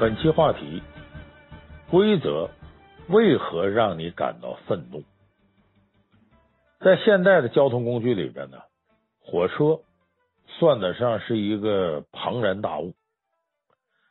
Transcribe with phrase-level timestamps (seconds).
[0.00, 0.82] 本期话题：
[1.90, 2.48] 规则
[3.10, 5.02] 为何让你感到愤怒？
[6.78, 8.56] 在现代的交通工具里边呢，
[9.22, 9.80] 火车
[10.46, 12.94] 算得上是一个庞然大物。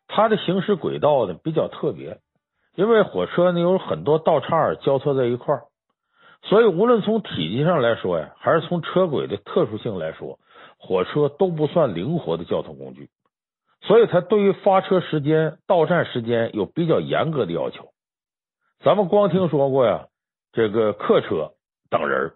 [0.07, 2.19] 它的行驶轨道呢比较特别，
[2.75, 5.63] 因为火车呢有很多道岔交错在一块儿，
[6.43, 10.37] 所以无论从体积上来说呀，还是从车轨的特殊性来说，
[10.77, 13.09] 火车都不算灵活的交通工具。
[13.81, 17.93] 所以，它对于发车时间、到站时间有比较严格的要求。
[18.83, 20.07] 咱们光听说过呀，
[20.51, 21.53] 这个客车
[21.89, 22.33] 等人，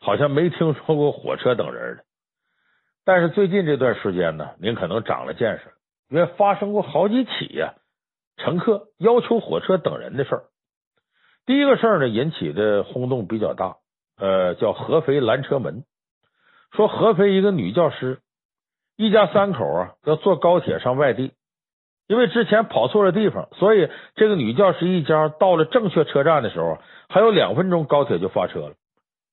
[0.00, 2.04] 好像没听说过火车等人的。
[3.04, 5.72] 但是最近这段时间呢，您可能长了见识，
[6.08, 7.74] 因为发生过好几起呀，
[8.36, 10.44] 乘客要求火车等人的事儿。
[11.46, 13.76] 第一个事儿呢，引起的轰动比较大，
[14.18, 15.84] 呃，叫合肥拦车门，
[16.70, 18.20] 说合肥一个女教师。
[18.96, 21.32] 一家三口啊，要坐高铁上外地，
[22.06, 28.74] 因为之前跑错了地方，所以这个女教师一家到了正确车站的时候，还有两分钟高铁就发车了。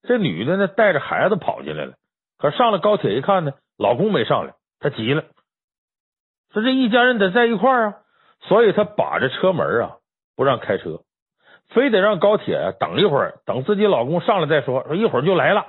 [0.04, 1.94] 这女的呢，带着孩子跑进来了，
[2.38, 5.26] 可上了高铁一看呢，老公没上来，她急了，
[6.54, 7.96] 说这一家人得在一块儿啊，
[8.48, 9.98] 所以她把着车门啊，
[10.38, 11.02] 不让开车，
[11.68, 15.66] 非得让高铁等一会儿，等自己老公上来再说，说一会儿就来了。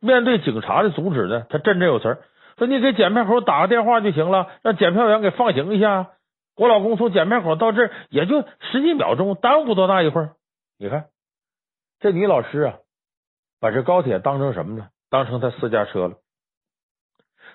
[0.00, 2.16] 面对警察的阻止呢，她振振有词。
[2.58, 6.10] 说你给检票口打个电话就行了，让检票员给放行一下。
[6.56, 8.42] 我老公从检票口到这儿也就
[8.72, 10.30] 十几秒钟，耽误多大一会儿。
[10.76, 11.06] 你看
[12.00, 12.74] 这女老师啊，
[13.60, 14.88] 把这高铁当成什么呢？
[15.08, 16.16] 当成她私家车了。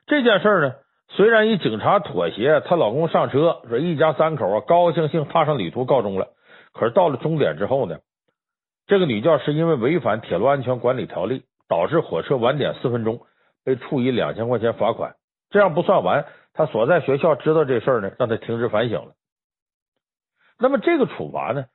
[0.06, 0.76] 这件事呢，
[1.10, 6.30] 虽然以警察妥协，她老公上车，说一家三口啊高高兴兴踏上旅途告终了。
[6.72, 7.98] 可是到了终点之后呢，
[8.88, 13.20] 这个女教师因为违反铁路安全管理条例，导致火车晚点四分钟。
[13.64, 15.16] 被处以两千块钱罚款，
[15.50, 19.14] 这样不算完，他所在学校知道这事儿呢，让他停职反省了。
[20.60, 21.66] 那么这个处罚呢，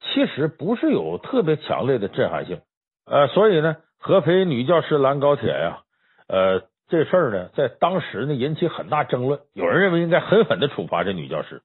[0.00, 2.60] 其实不是有特别强烈的震撼性，
[3.06, 5.82] 呃，所以呢，合肥女教师拦高铁呀，
[6.28, 11.62] 呃，这事儿呢，在当时呢引起很大争论，有人认为应该狠狠的处罚这女教师。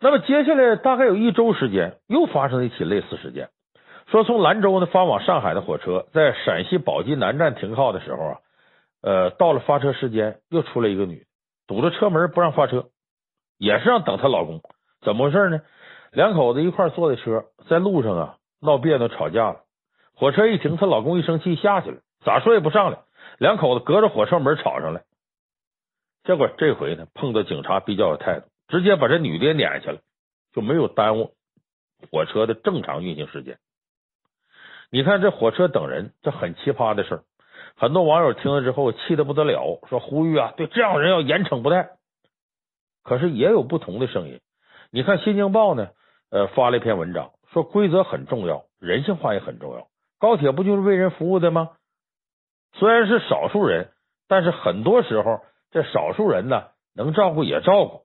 [0.00, 3.48] 那么接下来大概有一周时间，又发生了一起类似事件。
[4.10, 8.38] 说从兰州呢发往上海的火车，在陕西宝鸡南站停靠的时候啊，
[9.02, 11.26] 呃，到了发车时间，又出来一个女，
[11.66, 12.86] 堵着车门不让发车，
[13.58, 14.62] 也是让等她老公。
[15.02, 15.60] 怎么回事呢？
[16.10, 19.60] 两口子一块坐的车，在路上啊闹别扭吵架了。
[20.14, 23.00] 火车一停，她老公一生气下去了，咋说也不上来。
[23.36, 25.02] 两口子隔着火车门吵上来，
[26.24, 29.98] 结果这回呢碰到警察比较有态度，直接把这女的也撵下了，
[30.54, 31.34] 就没有耽误
[32.10, 33.58] 火车的正常运行时间。
[34.90, 37.22] 你看这火车等人，这很奇葩的事儿。
[37.76, 41.90] 很多网友听了之后气得不得了，说呼吁啊，对这样的人要严惩不贷。
[43.04, 44.40] 可是也有不同的声音。
[44.90, 45.88] 你看《新京报》呢，
[46.30, 49.86] 呃，发了一篇文章，说规则很重要，人性化也很重要。
[50.18, 51.70] 高铁不就是为人服务的吗？
[52.72, 53.90] 虽然是少数人，
[54.26, 58.02] 但是很多时候这少数人呢，能照顾也照顾。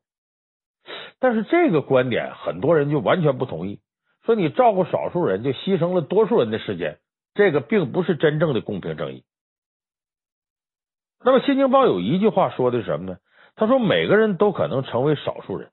[1.20, 3.80] 但是这个观点，很多人就完全不同意。
[4.26, 7.00] 说你照顾少数人，就牺牲了多数人的时间，
[7.34, 9.24] 这个并不是真正的公平正义。
[11.26, 13.18] 那么《新京报》有一句话说的是什么呢？
[13.56, 15.70] 他说每个人都可能成为少数人。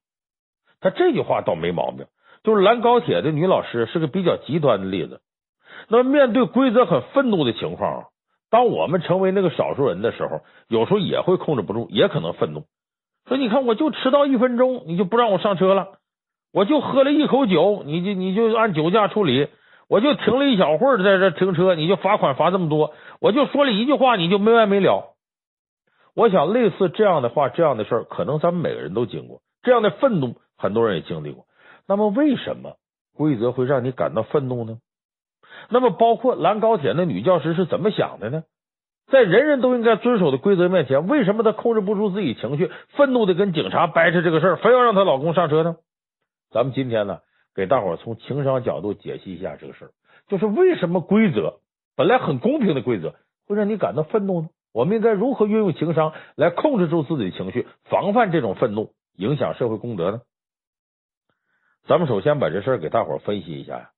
[0.80, 2.06] 他这句话倒没毛病，
[2.42, 5.20] 就是拦高铁的女老师是个比较极端的例子。
[5.88, 8.06] 那么面对规则很愤怒的情况，
[8.50, 12.64] 当我们成为那个少数人的时候，有时候也会控制不住，也可能愤怒。
[13.26, 15.99] 说你看，我就迟到一分钟，你就不让我上车了。
[16.52, 19.48] 我就喝了一口酒，你就你就按酒驾处理；
[19.88, 25.14] 我就停了一小会儿在这停车，你就罚款罚这么多；我就说了一句话，你就没完没了。
[26.14, 31.44] 我想类似这样的话，这样的事儿，可能咱们每个人都经过这样的愤怒，很多人也经历过。
[31.86, 32.74] 那么，为什么
[33.16, 34.78] 规则会让你感到愤怒呢？
[35.68, 38.42] 那么，包括拦高铁那女教师是怎么想的呢？
[39.10, 45.76] 在人人都应该遵守的规则面前，为什么她控制不住自己情绪，愤怒的跟警察掰扯这个事儿，非要让她老公上车呢？
[46.50, 47.20] 咱们今天呢，
[47.54, 49.90] 给大伙儿从情商角度解析一下这个事儿，
[50.26, 51.60] 就是为什么规则
[51.96, 53.14] 本来很公平的规则
[53.46, 54.48] 会让你感到愤怒呢？
[54.72, 60.22] 我们应该如何运用情商来控制住自己的情绪，防范这种愤怒影响社会公德呢？
[61.86, 63.90] 咱们首先把这事儿给大伙儿分析一下呀，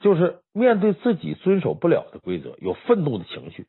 [0.00, 3.66] 就是面对自己遵守不了的规则，有愤怒的情绪，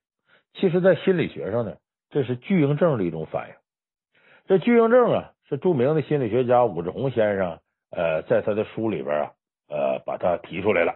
[0.54, 1.78] 其实在心理学上呢，
[2.10, 3.56] 这是巨婴症的一种反应。
[4.46, 7.60] 这巨婴症啊，是著名的心理学家武志红先生。
[7.92, 9.32] 呃，在他的书里边啊，
[9.70, 10.96] 呃，把他提出来了，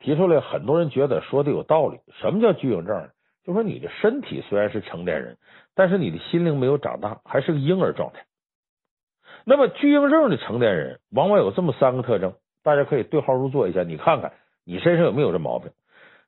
[0.00, 1.98] 提出来，很多人觉得说的有道理。
[2.20, 3.08] 什么叫巨婴症？
[3.44, 5.36] 就说你的身体虽然是成年人，
[5.74, 8.24] 但是你的心灵没有长大，还是个婴儿状态。
[9.44, 14.32] 那么巨婴症的成年人往往有这么三个特征，大家可以对号入座一下，你看看
[14.64, 15.72] 你身上有没有这毛病。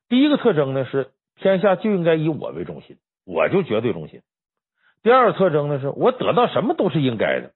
[0.09, 4.21] 第一个特征呢是天下就应该以我为中心，我就绝对中心。
[5.01, 7.51] 第二个特征呢是我得到什么都是应该的，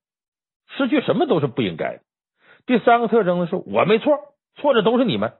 [0.77, 2.01] 失去什么都是不应该的。
[2.69, 4.19] 第三个特征呢是我没错，
[4.53, 5.33] 错的都是你们。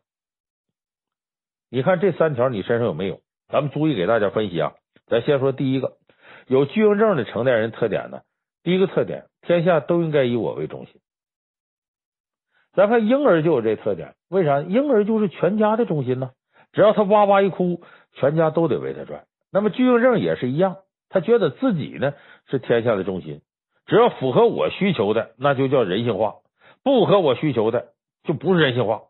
[1.69, 3.19] 你看这三条你身上有没有？
[3.49, 4.73] 咱们逐一给大家分析啊。
[5.05, 5.97] 咱先说第一个，
[6.47, 8.21] 有巨婴症的成年人特点呢。
[8.63, 10.95] 第一个特点，天下都应该以我为中心。
[12.73, 14.61] 咱看婴儿就有这特点，为啥？
[14.61, 16.31] 婴儿就是全家的中心呢。
[16.71, 17.83] 只要他哇哇一哭，
[18.13, 19.25] 全家都得围他转。
[19.51, 20.77] 那么巨婴症也是一样，
[21.09, 22.15] 他觉得自己呢
[22.49, 23.43] 是天下的中心，
[23.85, 26.41] 只要符合我需求的，那就叫人性化；
[26.83, 27.93] 不合我需求的，
[28.23, 29.03] 就不是人性化。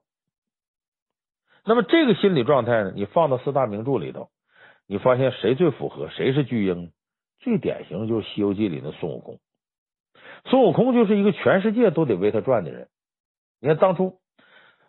[1.65, 4.29] 那么这个心理状态呢，你放到四大名著里头，
[4.87, 6.09] 你发现谁最符合？
[6.09, 6.91] 谁是巨婴？
[7.39, 9.39] 最典型就是《西游记》里的孙悟空。
[10.45, 12.87] 孙悟空就是一个全世界都得为他转的人。
[13.61, 14.19] 你看当初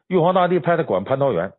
[0.06, 1.52] 玉皇大帝派他管蟠桃园，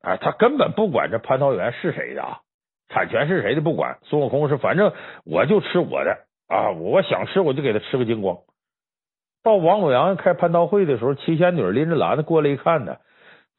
[0.00, 2.40] 哎，他根本不管这蟠桃园是谁的啊，
[2.88, 3.98] 产权是谁的不管。
[4.04, 4.92] 孙悟空是反正
[5.24, 8.38] 我就吃我的啊，我想吃我就给他吃个精光。
[9.44, 12.96] 到王母娘娘开蟠桃会的时候，七仙女拎着篮子过来一看呢，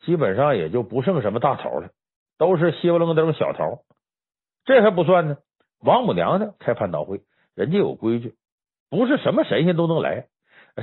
[0.01, 1.89] 基本上也就不剩什么大桃了，
[2.39, 3.83] 都是稀巴楞登小桃。
[4.65, 5.37] 这还不算呢，
[5.79, 7.21] 王母娘娘开蟠桃会，
[7.53, 8.33] 人家有规矩。
[8.89, 10.25] 不是什么神仙都能来。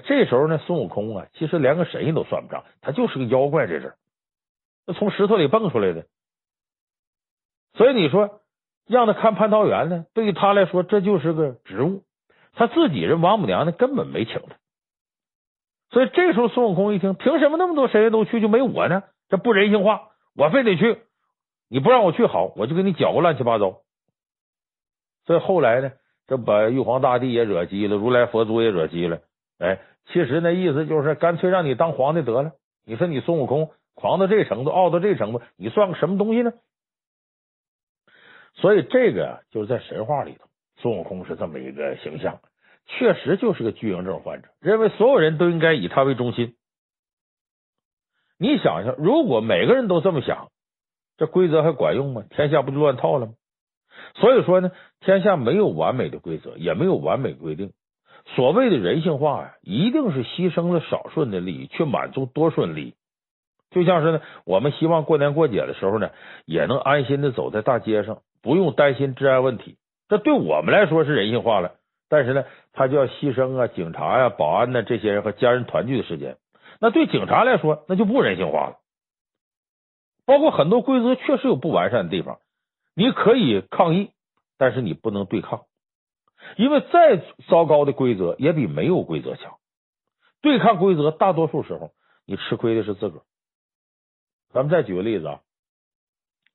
[0.05, 3.67] 这时候呢，孙悟空啊，其实连个神仙都算不上，他就是个妖怪。
[3.67, 3.97] 这是
[4.95, 6.07] 从石头里蹦出来的。
[7.75, 8.41] 所以你说
[8.87, 12.05] 让他看蟠桃园呢，对于他来说这就是个职务。
[12.53, 14.62] 他自己人王母娘娘根本没请他。
[15.93, 19.05] 所以这时候孙悟空一听，凭什么那么多神仙都去，就没我呢？
[19.29, 20.99] 这不人性化，我非得去。
[21.69, 23.83] 你不让我去好，我就给你搅个乱七八糟。
[25.25, 25.93] 所以后来呢？
[26.29, 29.21] 这把玉皇大帝也惹急了，如来佛祖也惹急了。
[29.59, 32.53] 哎，其实那意思就是干脆让你当皇帝得了。
[32.87, 36.53] 你说你孙悟空狂到这程度，傲到这程度，你算个什么东西呢？
[38.55, 40.47] 所以这个就是在神话里头，
[40.77, 42.41] 孙悟空是这么一个形象，
[42.87, 46.55] 确实就是个巨婴症患者，认为所有人都应该以他为中心。
[48.39, 50.49] 你想想，如果每个人都这么想，
[51.17, 52.25] 这规则还管用吗？
[52.31, 53.35] 天下不就乱套了吗？
[54.15, 57.73] 所以说呢，天下没有完美的规则，也没有完美规定。
[58.35, 62.95] 所谓的人性化呀，一定是牺牲了少数人的利益，去满足多数人利益。
[63.71, 66.11] 就像是呢，我们希望过年过节的时候呢，
[66.45, 69.77] 也能安心的走在大街上，不用担心治安问题。
[70.09, 71.77] 这对我们来说是人性化了，
[72.13, 72.45] 但是呢，
[72.75, 76.37] 他就要牺牲啊，警察呀、保安呢这些人和家人团聚的时间。
[76.79, 78.77] 那对警察来说，那就不人性化了。
[80.27, 82.41] 包括很多规则确实有不完善的地方。
[82.95, 84.11] 你可以抗议，
[84.59, 85.63] 但是你不能对抗，
[86.59, 87.17] 因为再
[87.49, 89.57] 糟糕的规则也比没有规则强。
[90.43, 91.93] 对抗规则，大多数时候
[92.27, 93.23] 你吃亏的是自个儿。
[94.53, 95.41] 咱们再举个例子啊，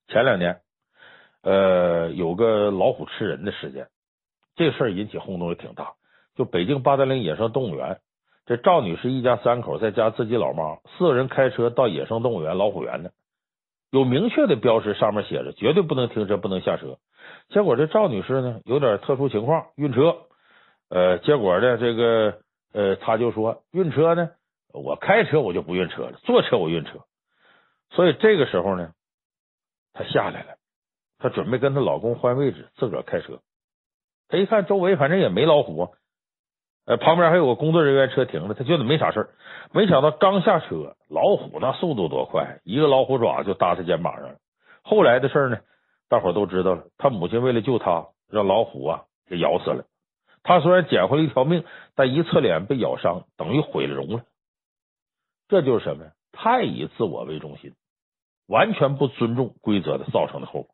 [0.08, 0.62] 前两年，
[1.42, 3.88] 呃，有个老虎吃人的事件，
[4.58, 5.94] 这事儿引起轰动也挺大。
[6.36, 8.00] 就北京八达岭野生动物园，
[8.46, 13.10] 这赵女士一家三口再加自己老妈，四个人开车到野生动物园老虎园呢。
[13.90, 16.98] 有明确的标识，上面写着绝对不能停车，不能下车。
[17.50, 20.18] 结果这赵女士呢，有点特殊情况，晕车。
[20.90, 22.40] 呃，结果呢，这个
[22.74, 24.30] 呃，她就说晕车呢，
[24.74, 27.00] 我开车我就不晕车了，坐车我晕车。
[27.92, 28.92] 所以这个时候呢，
[29.94, 30.56] 她下来了，
[31.18, 33.40] 她准备跟她老公换位置，自个儿开车。
[34.30, 35.94] 他一看周围反正也没老虎。
[36.86, 39.30] 呃，旁边还有个工作人员车停着，他觉得没啥事儿。
[39.74, 44.36] 没想到刚下车，老虎那速度多快，一个老虎爪就搭他肩膀上了。
[44.84, 45.58] 后来的事呢，
[46.08, 46.86] 大伙都知道了。
[46.98, 49.84] 他母亲为了救他，让老虎啊给咬死了。
[50.44, 54.24] 他虽然捡回了一条命，但一侧脸被咬伤，等于毁了容了。
[55.50, 56.12] 这就是什么呀？
[56.32, 57.74] 太以自我为中心，
[58.48, 60.70] 完全不尊重规则的造成的后果。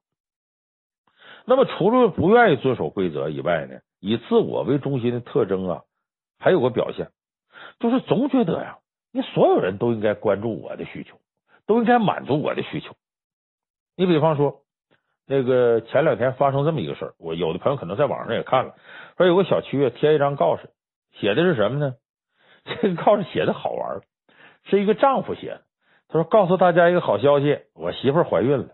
[1.45, 5.81] 那么，除了不愿意遵守规则以外呢，以自我为中心的特征啊。
[6.39, 7.09] 还有个表现，
[7.79, 8.79] 就是总觉得呀，
[9.13, 11.17] 你所有人都应该关注我的需求，
[11.65, 12.95] 都应该满足我的需求。
[13.95, 14.61] 你比方说，
[15.25, 18.75] 那个前两天发生这么一个事儿，我有的朋友可能在网上也看了，
[19.17, 20.69] 说有个小区啊贴一张告示，
[21.13, 21.95] 写的是什么呢？
[22.81, 24.01] 这个告示写的好玩，
[24.65, 25.61] 是一个丈夫写的。
[26.09, 28.67] 他说：“告诉大家一个好消息，我媳妇怀孕了。”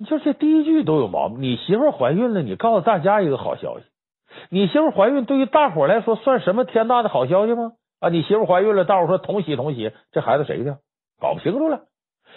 [0.00, 3.84] 你说这第一句都有毛病，你媳妇怀孕了，你告诉大家一个好消息。
[4.48, 7.72] 你媳妇怀孕对于大伙来说算什么天大的好消息吗？
[7.98, 10.78] 啊，你媳妇怀孕了，大伙说同喜同喜，这孩子谁的？
[11.20, 11.82] 搞不清楚了。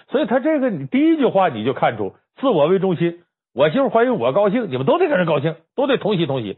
[0.09, 6.57] 所以他这个你第一句话你就看出自我为中心，我媳妇怀孕我高兴，你们都得跟着高兴，都得同喜同喜。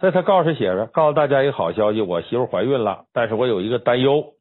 [0.00, 4.32] 所以他告示写着：“告诉大家一个好消息，我媳妇怀孕了，但是我有一个担忧，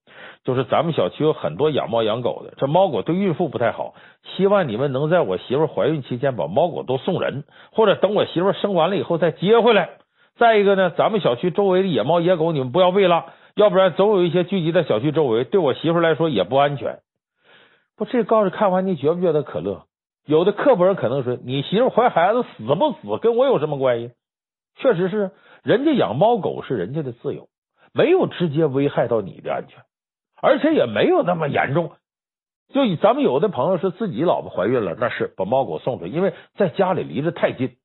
[0.50, 9.92] 就是咱们小区有很多养猫养狗的，这猫狗对孕妇不太好，希望你们能在我媳妇怀孕期间把猫狗都送人，或者等我媳妇生完了以后再接回来。
[10.38, 16.98] 再一个呢，咱们小区周围的野猫野狗你们不要喂了，要不然总有一些聚集在小区周围，对我媳妇来说也不安全。
[17.96, 19.84] 不，这告示看完你觉不觉得可乐？
[20.26, 24.12] 有的刻薄人可能说，你媳妇怀孩子死不死跟我有什么关系？
[24.78, 25.30] 确实是。”
[25.62, 27.50] 人家养猫狗是人家的自由，
[27.94, 29.84] 没有直接危害到你的安全，
[30.42, 31.92] 而且也没有那么严重。
[32.74, 37.78] 就咱们有的朋友是自己老婆怀孕了，那是把猫狗送出去，因为在家里离着太近，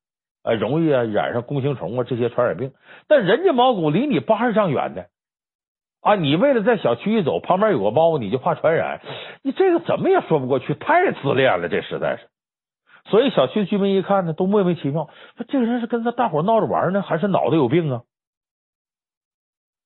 [0.42, 2.72] 啊，容易啊染上弓形虫啊这些传染病。
[3.08, 5.06] 但人家猫狗离你八十丈远的
[6.02, 9.00] 啊，你为了在小区一走，旁边有个猫，你就怕传染，
[9.42, 12.28] 你这个怎么也说不过去，太自恋了，这实在是。
[13.10, 15.08] 所以小区居民一看呢，都莫名其妙，
[15.38, 18.02] 说这个人是跟他大伙闹着玩呢，还是脑袋有病啊？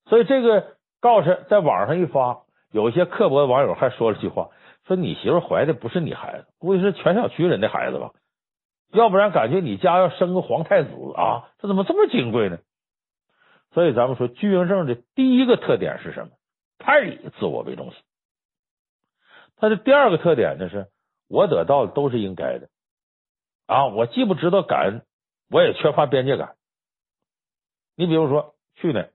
[0.06, 4.50] 所以这个告示在网上一发，有一些刻薄的网友还说了句话，
[4.86, 8.12] 说你媳妇怀的不是你孩子，估计是全小区人的孩子吧？
[8.92, 12.58] 要不然感觉你家要生个皇太子啊，这怎么这么金贵呢？
[13.72, 16.32] 所以咱们说，巨婴症的第一个特点是什么？
[16.78, 18.00] 太以自我为中心。
[19.56, 20.86] 它的第二个特点呢，是
[21.28, 22.68] 我得到的都是应该的。
[23.66, 25.02] 啊，我既不知道感恩，
[25.50, 26.54] 我也缺乏边界感。
[27.94, 29.10] 你比如说，去年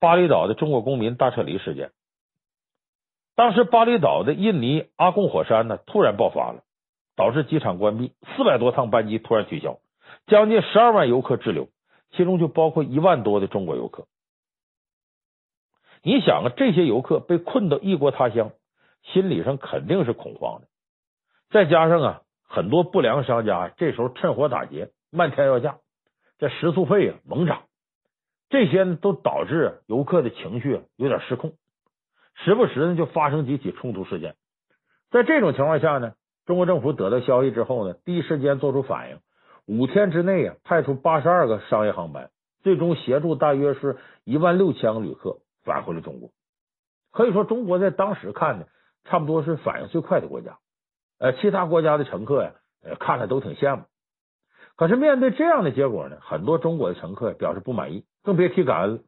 [0.00, 1.92] 巴厘岛的中国公民大撤离事件，
[3.42, 6.62] 当时巴厘岛的印尼阿贡火山呢突然爆发了，
[7.16, 9.80] 导致机场关闭，四百多趟班机突然取消，
[10.28, 11.66] 将近十二万游客滞留，
[12.12, 14.06] 其中就包括一万多的中国游客。
[16.04, 18.52] 你想啊，这些游客被困到异国他乡，
[19.02, 20.68] 心理上肯定是恐慌的，
[21.50, 22.22] 再加上啊。
[22.44, 25.78] 很多不良商家这时候趁火打劫，漫天要价，
[26.38, 27.64] 这食宿费啊猛涨，
[28.50, 31.54] 这些都导致游客的情绪有点失控，
[32.34, 34.36] 时不时呢就发生几起冲突事件。
[35.10, 36.14] 在这种情况下呢，
[36.46, 39.18] 中国政府得到消息之后呢，第一时间做出反应，
[39.66, 42.30] 五天之内啊派出八十二个商业航班，
[42.62, 46.30] 最终协助大约是一万六千个旅客返回了中国。
[47.12, 48.66] 可以说，中国在当时看呢，
[49.04, 50.58] 差不多是反应最快的国家。
[51.18, 53.84] 呃，其他国家的乘客呀，呃，看了都挺羡慕。
[54.74, 58.98] 可是面对这样的结果呢，很多中国的乘客表示不满意，更别提感恩了。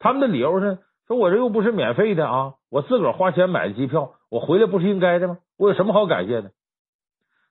[0.00, 5.38] 他们的理由是说：“我这又不是免费的啊，我自个儿花钱买的机票，我回来不是应该的吗？
[5.56, 6.52] 我有什么好感谢的？”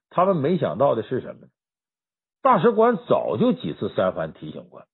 [0.09, 1.47] 他们没想到的是什么？
[2.41, 4.85] 大使馆早就几次三番提醒过，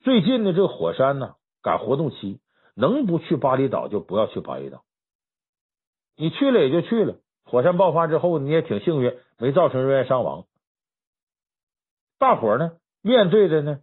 [0.00, 2.40] 最近的这个火山呢，赶活动期，
[2.74, 4.82] 能不去巴厘岛就不要去巴厘岛。
[6.16, 7.16] 你去了也就去了。
[7.44, 10.44] 火山爆发之后，你也挺幸运，没造成人员伤亡。
[12.18, 13.80] 大伙呢，面对的呢，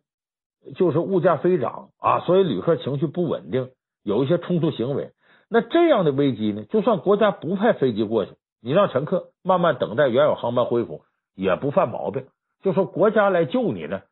[0.75, 3.71] 就是物价飞涨啊，所以旅客情绪不稳定，
[4.07, 5.11] 有一些冲突行为。
[5.49, 11.03] 那这样的危机呢，就算国家不派飞机过去，你让乘客慢慢等待原有航班恢复，
[11.35, 12.25] 也不犯毛病。
[12.61, 14.03] 就说国家来救你呢，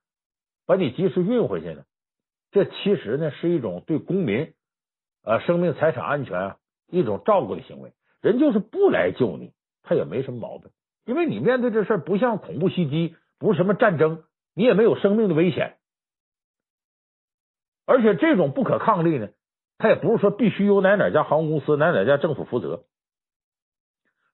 [0.66, 1.84] 把你及时运回去呢，
[2.52, 4.54] 这其实呢是一种对公民
[5.24, 7.94] 啊生命财产安全啊一种照顾的行为。
[8.22, 10.72] 人就是不来救你，他也没什么毛病，
[11.06, 14.24] 因为你面对这事儿不像恐怖袭击，不是什么战争，
[14.54, 15.78] 你也没有生命的危险，
[17.86, 19.30] 而且这种不可抗力呢，
[19.78, 22.84] 他也不是说必须由哪哪家航空公司、哪哪家政府负责。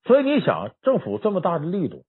[0.04, 2.04] 所以你想，政府这么大的力度，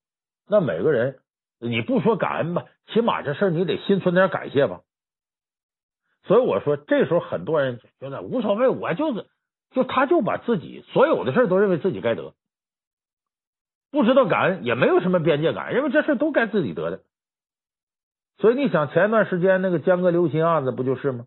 [0.49, 1.21] 那每个人
[1.59, 4.81] 你不说感恩吧，起码这事儿你得心存点感谢吧。
[6.25, 9.27] 所以我说，这时候很多人觉得无所谓，我就是。
[9.75, 12.35] 就他就把自己所有的事都认为自己该得，
[13.91, 17.01] 不知道感恩，也没有什么边界感，认为这事都该自己得的。
[18.37, 21.25] 所以你想，前一段时间那个江歌刘鑫案子不就是吗？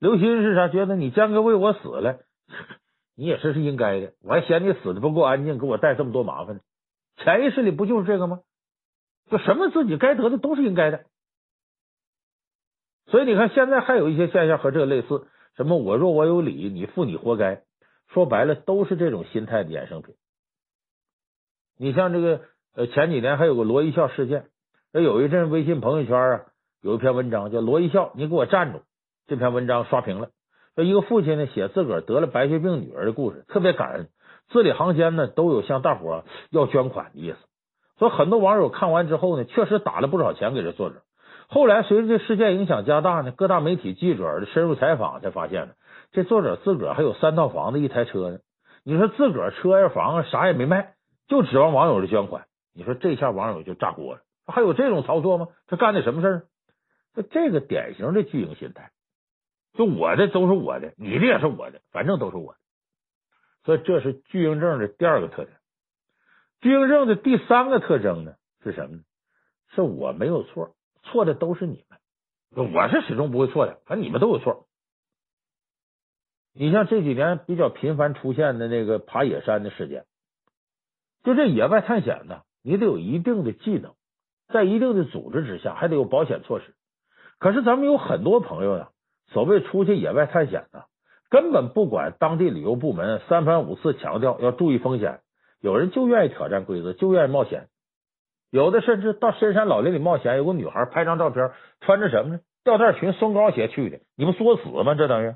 [0.00, 0.68] 刘鑫是啥？
[0.68, 2.20] 觉得你江哥为我死了，
[3.14, 6.62] 你也是是应该的，我还嫌你死的不够安静，给我带这么多麻烦呢。
[7.18, 8.40] 潜意识里不就是这个吗？
[9.30, 11.04] 就什么自己该得的都是应该的。
[13.06, 15.26] 所以你看，现在还有一些现象和这个类似。
[15.56, 15.76] 什么？
[15.76, 17.62] 我若我有理，你负你活该。
[18.08, 20.14] 说白了，都是这种心态的衍生品。
[21.76, 22.40] 你像这个，
[22.74, 24.48] 呃，前几年还有个罗一笑事件，
[24.92, 26.46] 那有一阵微信朋友圈啊，
[26.80, 28.82] 有一篇文章叫“罗一笑，你给我站住”。
[29.26, 30.28] 这篇文章刷屏了。
[30.74, 34.08] 说一个父亲呢，写自个儿得了白血病女儿的故事，特别感恩，
[34.48, 37.38] 字里行间呢都有向大伙要捐款的意思。
[37.98, 41.02] 所以很多网友看完之后呢，确实打了不少钱给这作者。
[41.48, 45.72] 后来随着这事件影响加大呢，各大媒体记者的深入采访才发现呢，
[46.12, 48.38] 这作者自个儿还有三套房子一台车呢。
[48.84, 50.94] 你说自个儿车呀房啊啥也没卖，
[51.28, 52.44] 就指望网友的捐款。
[52.72, 55.48] 你说这下网友就炸锅了，还有这种操作吗？
[55.66, 56.42] 他干的什么事儿？
[57.14, 58.92] 就这个典型的巨婴心态，
[59.74, 62.58] 就我的都是我的，你的也是我的，反正都是我的。
[63.64, 65.56] 所以这是巨婴症的第二个特点。
[66.60, 69.02] 巨婴症的第三个特征呢是什么呢？
[69.74, 70.74] 是我没有错，
[71.04, 74.66] 错的都是你们，我是始终不会错的，反正你们都有错。
[76.52, 80.04] 你像这几年比较频繁出现的那个爬野山的事件，
[81.22, 83.94] 就这野外探险呢，你得有一定的技能，
[84.48, 86.74] 在一定的组织之下，还得有保险措施。
[87.38, 88.88] 可是咱们有很多朋友呢，
[89.32, 90.82] 所谓出去野外探险呢，
[91.30, 95.20] 根本不管当地旅游部门三番五次强调要注意风险，
[95.60, 97.68] 有人就愿意挑战规则，就愿意冒险。
[98.50, 102.40] 有的甚至到深山老林里冒险，有个女孩拍张照片，穿着什么呢？
[102.64, 104.94] 吊带裙、松糕鞋去的，你不作死吗？
[104.94, 105.34] 这等于。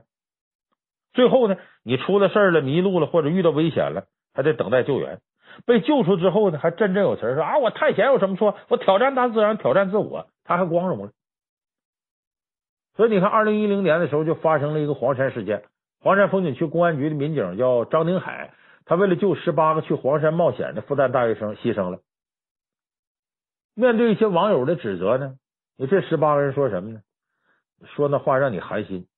[1.12, 5.20] 最后呢，你出了事儿了，迷路了，或者遇到危险了，还得等待救援。
[5.64, 8.56] 被救出之后呢，还振振有词说啊，我探险有什么错？
[8.68, 11.12] 我挑战大自然，挑战自我，他还光荣了。
[12.96, 15.64] 所以你看，二零一零年的时候就发生了一个黄山事件。
[16.00, 22.00] 黄山风景区公安局的民警叫张宁海，他为了救十八个去黄山冒险的复旦大学生牺牲了。
[23.74, 25.36] 面对一些网友的指责呢，
[25.76, 27.00] 你这十八个人说什么呢？
[27.96, 29.08] 说那话让你寒心。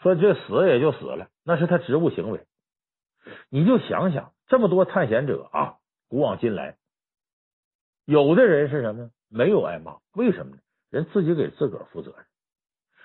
[0.00, 2.46] 说这死也就死了，那是他职务行为。
[3.50, 5.74] 你就想想，这么多探险者啊，
[6.08, 6.76] 古往今来，
[8.04, 9.10] 有的人是什么呢？
[9.28, 10.62] 没有挨骂，为什么呢？
[10.90, 12.24] 人自己给自个儿负责任。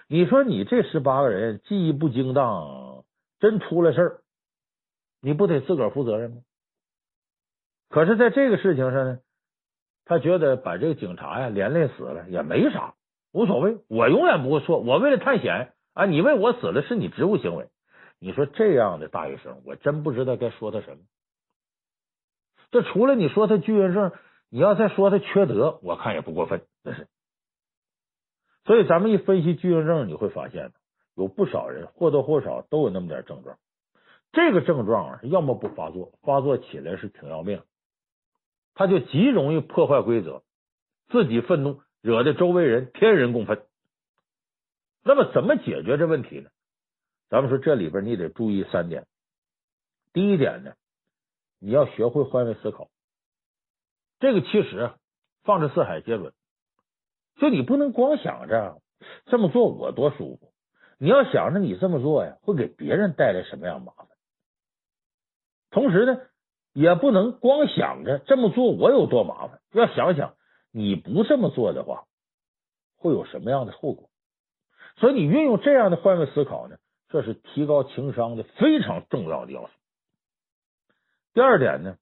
[0.07, 3.03] 你说你这十八个人技艺不精当，
[3.39, 4.21] 真出了事儿，
[5.21, 6.37] 你不得自个儿负责任吗？
[7.89, 9.19] 可是，在这个事情上呢，
[10.05, 12.95] 他觉得把这个警察呀连累死了也没啥，
[13.31, 13.77] 无所谓。
[13.87, 15.73] 我永远不会错，我为了探险。
[15.95, 16.07] 啊！
[16.07, 17.69] 你为我死了是你职务行为，
[18.17, 21.03] 你说这样的大学生，我真不知道该说他什么。
[22.71, 24.11] 这除了你说他巨人症，
[24.49, 26.65] 你要再说他缺德，我看也不过分。
[26.81, 27.07] 那是，
[28.65, 30.71] 所以咱们一分析巨婴症，你会发现
[31.15, 33.57] 有不少人或多或少都有那么点症状。
[34.31, 37.61] 这个症状啊，要么不发作，发作起来是挺要命，
[38.73, 40.43] 他就极容易破坏规则，
[41.09, 43.63] 自己愤怒，惹得周围人天人共愤。
[45.03, 46.49] 那么怎么解决这问题呢？
[47.29, 49.05] 咱们说这里边你得注意三点。
[50.13, 50.73] 第一点呢，
[51.59, 52.89] 你要学会换位思考。
[54.19, 54.91] 这个其实
[55.43, 56.33] 放之四海皆准，
[57.37, 58.81] 就你不能光想着
[59.25, 60.53] 这么做我多舒服，
[60.97, 64.07] 你要想着你这么做呀会给别人带来什么样麻烦。
[65.71, 66.21] 同时呢，
[66.71, 70.35] 也不能光想着这么做我有多麻烦，要想想
[70.71, 72.05] 你不这么做的话
[72.97, 74.09] 会有什么样的后果。
[74.97, 76.77] 所以你运用这样的换位思考呢，
[77.09, 79.73] 这是提高情商的非常重要的要素。
[81.33, 81.97] 第二点呢，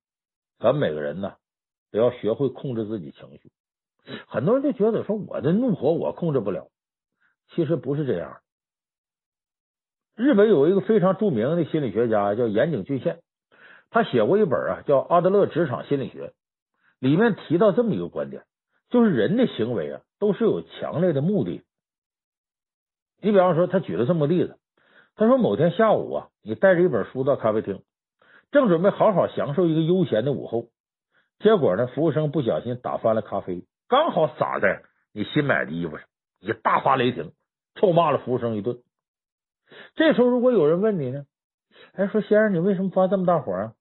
[0.59, 1.35] 咱们每个人呢
[1.91, 3.49] 都要学会控制自己情绪。
[4.27, 6.69] 很多人就觉得说我的怒火我控制不了，
[7.49, 8.39] 其实不是这样。
[10.15, 13.19] 日本有一个非常著名的心理学家叫岩井俊宪，
[13.89, 16.27] 他写过一本啊叫《阿德勒职场心理学》，
[16.99, 18.43] 里面提到这么一个观点，
[18.89, 21.63] 就是人的行为啊都是有强烈的目的。
[23.21, 24.57] 你比方说，他举了这么个例子，
[25.15, 27.81] 他说某天下午啊，你带着一本书到咖啡厅，
[28.51, 30.67] 正准备好好享受一个悠闲的午后，
[31.39, 36.07] 结果呢，服务生不小心打翻了咖啡，刚好洒在你新买的衣服上，
[36.39, 37.33] 你大发雷霆，
[37.75, 38.81] 臭骂了服务生一顿。
[39.95, 41.25] 这时候如果有人问你呢，
[41.91, 43.73] 哎，说先生，你为什么发这么大火啊？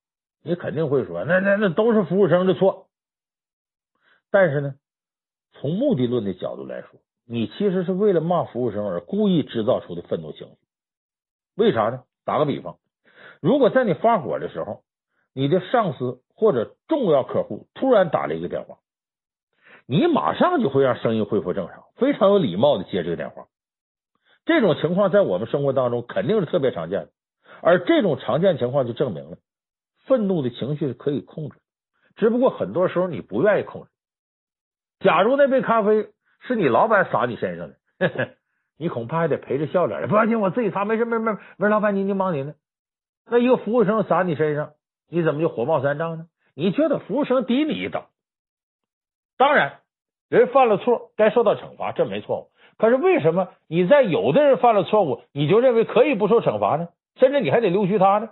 [0.43, 2.89] 你肯定会说，那那那都是服务生的错。
[4.33, 4.75] 但是呢，
[5.53, 7.01] 从目的论的角度来说。
[7.25, 10.57] 你其实是为了骂服务生而故意制造出的愤怒情绪，
[11.55, 12.03] 为啥呢？
[12.25, 12.79] 打个比方，
[13.41, 14.83] 如果在你发火的时候，
[15.33, 18.79] 你的上司或者重要客户突然打了一个电话，
[19.91, 23.47] 你马上就会让声音恢复正常，非常有礼貌的接这个电话。
[24.47, 27.09] 这种情况在我们生活当中肯定是特别常见的，
[27.61, 29.37] 而这种常见情况就证明了
[30.07, 31.59] 愤怒的情绪是可以控制，
[32.15, 33.89] 只不过很多时候你不愿意控制。
[35.01, 36.11] 假如那杯咖啡。
[36.43, 38.31] 是你老板洒你身上的，呵呵，
[38.79, 40.09] 你恐怕还得陪着笑脸。
[40.09, 41.39] 不要紧，我自己擦，没事，没事，没事。
[41.59, 42.55] 没，老板，您您忙您的。
[43.27, 44.71] 那一个服务生洒你身上，
[45.11, 46.29] 你怎么就火冒三丈呢？
[46.55, 48.05] 你觉得服务生低你一等？
[49.41, 49.81] 当然，
[50.29, 52.51] 人犯了错该受到惩罚，这没错误。
[52.77, 56.89] 可是为什么你在有的人犯了错误，你就认为可以不受惩罚呢？
[57.17, 58.29] 甚至你还得溜须他呢？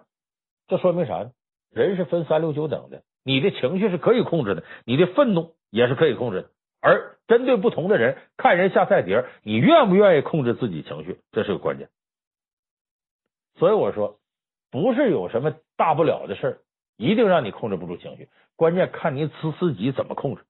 [0.66, 1.30] 这说明啥呢？
[1.70, 6.50] 人是分三六九等的，你的情绪是可以控制的，你的愤怒也是可以控制的。
[6.82, 11.88] 而针对不同的人，看人下菜碟，你愿不愿意控制自己情绪，这是个关键。
[13.58, 14.18] 所以我说，
[14.70, 16.58] 不是有什么大不了的事儿
[16.98, 20.42] 一定让你控制不住情绪，关键看你自自己怎么控制。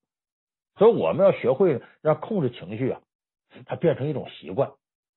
[0.78, 3.00] 所以我们要学会让控制情绪啊，
[3.66, 4.70] 它变成一种习惯，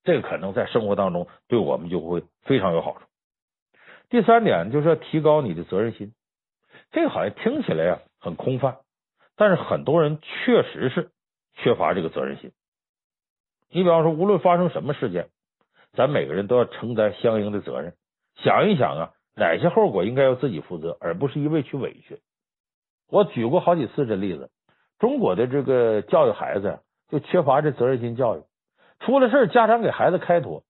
[0.03, 3.05] 这个可能在生活当中对我们就会非常有好处。
[4.09, 6.13] 第三点就是要提高你的责任心，
[6.91, 8.79] 这个好像听起来啊很空泛，
[9.37, 11.11] 但是很多人确实是
[11.53, 12.51] 缺乏这个责任心。
[13.69, 15.29] 你比方说，无论发生什么事件，
[15.93, 17.93] 咱每个人都要承担相应的责任。
[18.35, 22.19] 想一想啊，哪些后果应该由自己负责，而不是一味去委屈。
[23.07, 24.49] 我举过好几次这例子，
[25.01, 28.43] 中国的这个教育孩子就缺乏这责任心教育，
[28.99, 30.61] 出了事家长给孩子开脱。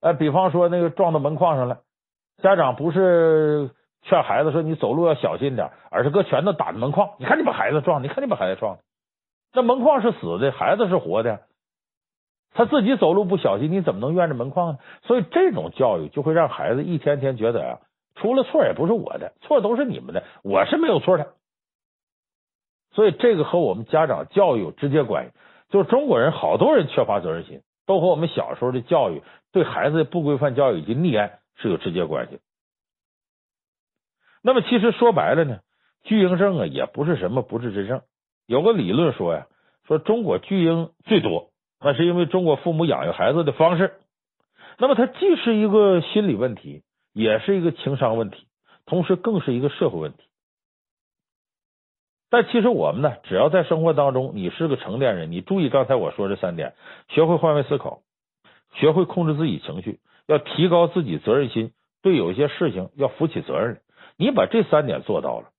[0.00, 1.80] 哎，比方说那个撞到门框上了，
[2.42, 3.70] 家长不是
[4.02, 7.10] 劝孩子说你走路要小心点，而是搁拳头打着门框。
[7.18, 8.82] 你看你把孩子撞，你看你把孩子撞的，
[9.52, 11.42] 这门框是死的，孩子是活的。
[12.54, 14.78] 他自己走路不小心，你怎么能怨着门框呢？
[15.02, 17.78] 所以这种教育就会让孩子一天天觉得呀，
[18.14, 21.34] 出了错也不是我的，错都是你们的，我是没有错的。
[22.94, 25.32] 所以这个和我们家长教育有直接关系。
[25.70, 32.38] 就是中国人好多人缺乏责任心，都和我们小时候的教育对孩子的不规范教育以及溺爱是有直接关系。
[34.42, 35.58] 那么其实说白了呢，
[36.04, 38.02] 巨婴症啊也不是什么不治之症。
[38.46, 39.46] 有个理论说呀，
[39.86, 41.50] 说中国巨婴最多。
[41.80, 43.94] 那是因为中国父母养育孩子的方式，
[44.78, 48.46] 那么它既是一个心理问题，也是一个情商问题，
[48.86, 50.18] 同时更是一个社会问题。
[52.34, 56.74] 但其实我们呢，只要在生活当中，你是个成年人，你注意刚才我说这三点，
[57.06, 58.00] 学会换位思考，
[58.72, 61.70] 学会控制自己情绪，要提高自己责任心，
[62.02, 63.80] 对有一些事情要负起责任。
[64.16, 65.50] 你把这三点做到了，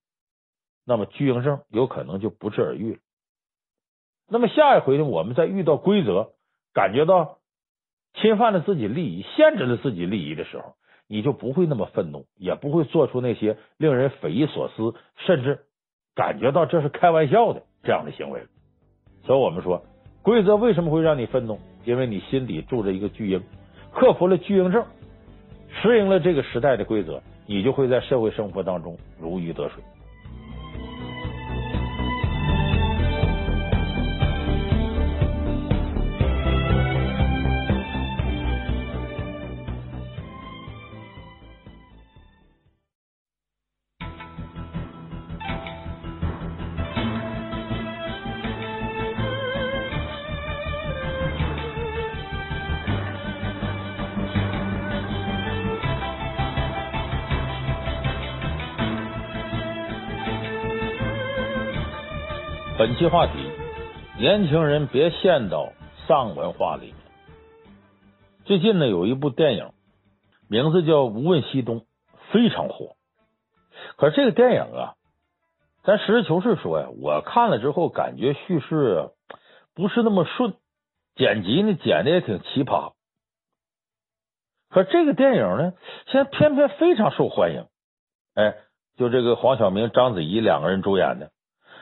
[0.84, 2.98] 那么巨婴症有可能就不治而愈了。
[4.28, 6.32] 那么下一回呢，我们在遇到规则，
[6.74, 7.38] 感觉到
[8.20, 10.74] 侵犯了自己利益、限制了自己利益的时候，
[11.08, 14.94] 你就不会那么愤怒，也不会做出那些令人匪夷所思，
[15.26, 15.60] 甚至
[16.16, 18.40] 感觉到这是开玩笑的这样的行为。
[19.24, 19.84] 所以，我们说，
[20.22, 21.60] 规则为什么会让你愤怒？
[21.84, 23.40] 因为你心底住着一个巨婴，
[23.92, 24.84] 克服了巨婴症，
[25.80, 29.82] 适应了这个时代的规则，你就会在社会生活当中如鱼得水。
[63.08, 63.32] 话题：
[64.18, 65.72] 年轻人别陷到
[66.06, 66.96] 丧文化里面。
[68.44, 69.70] 最近呢，有一部电影，
[70.48, 71.80] 名字叫《无问西东》，
[72.32, 72.96] 非常火。
[73.96, 74.94] 可这个电影啊，
[75.84, 79.10] 咱实事求是说呀，我看了之后感觉叙事
[79.74, 80.54] 不是那么顺，
[81.14, 82.92] 剪辑呢剪的也挺奇葩。
[84.68, 85.72] 可这个电影呢，
[86.06, 87.66] 现在偏偏非常受欢迎。
[88.34, 88.54] 哎，
[88.96, 91.30] 就这个黄晓明、章子怡两个人主演的。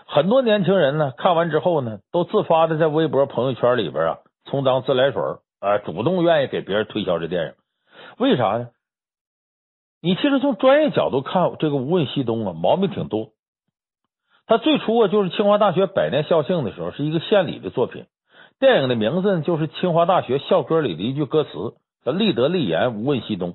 [0.07, 5.23] 很多年轻人呢，看完之后呢，都自发的在微博、朋友圈里边啊，充当自来水
[5.61, 7.53] 啊，主动愿意给别人推销这电影。
[8.19, 8.69] 为啥呢？
[10.03, 13.31] 你其实从专业角度看，这个《无问西东》啊，毛病挺多。
[14.47, 18.05] 他最初啊，就是清华大学百年校庆的时候，是一个献礼的作品。
[18.61, 21.51] 电影的名字呢，就是清华大学校歌里的一句歌词，
[22.05, 23.55] 叫“立德立言，无问西东”。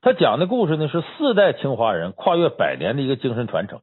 [0.00, 3.80] 他讲的故事呢，是四代清华人跨越百年的一个精神传承。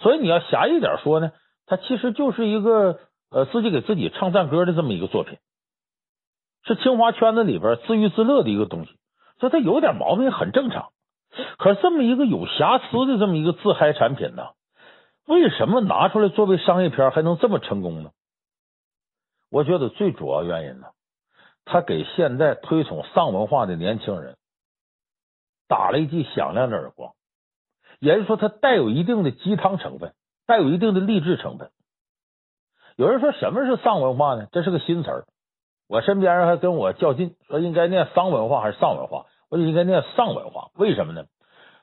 [0.00, 1.32] 所以你要狭义点说呢，
[1.66, 2.98] 它其实就是一个
[3.30, 5.38] 呃自己给自己唱赞歌的这么一个作品，
[6.64, 8.98] 是清华圈子里边自娱自乐的一个东西。
[9.38, 10.90] 所以它有点毛病很正常。
[11.58, 14.48] 可是这么一个有瑕疵的这么一个自嗨产品呢，
[15.26, 18.10] 为什么拿出来作为商业片还能这么成功呢？
[19.50, 20.88] 我觉得最主要原因呢，
[21.64, 24.36] 他给现在推崇丧文化的年轻人
[25.68, 27.12] 打了一记响亮的耳光。
[28.00, 30.14] 也就是说，它带有一定的鸡汤成分，
[30.46, 31.70] 带有一定的励志成分。
[32.96, 34.48] 有人说什么是丧文化呢？
[34.52, 35.24] 这是个新词儿。
[35.88, 39.26] 我身边人还跟我较劲，说应该念丧文化还是丧文化？
[39.50, 40.70] 我就应该念丧文化。
[40.74, 41.24] 为什么呢？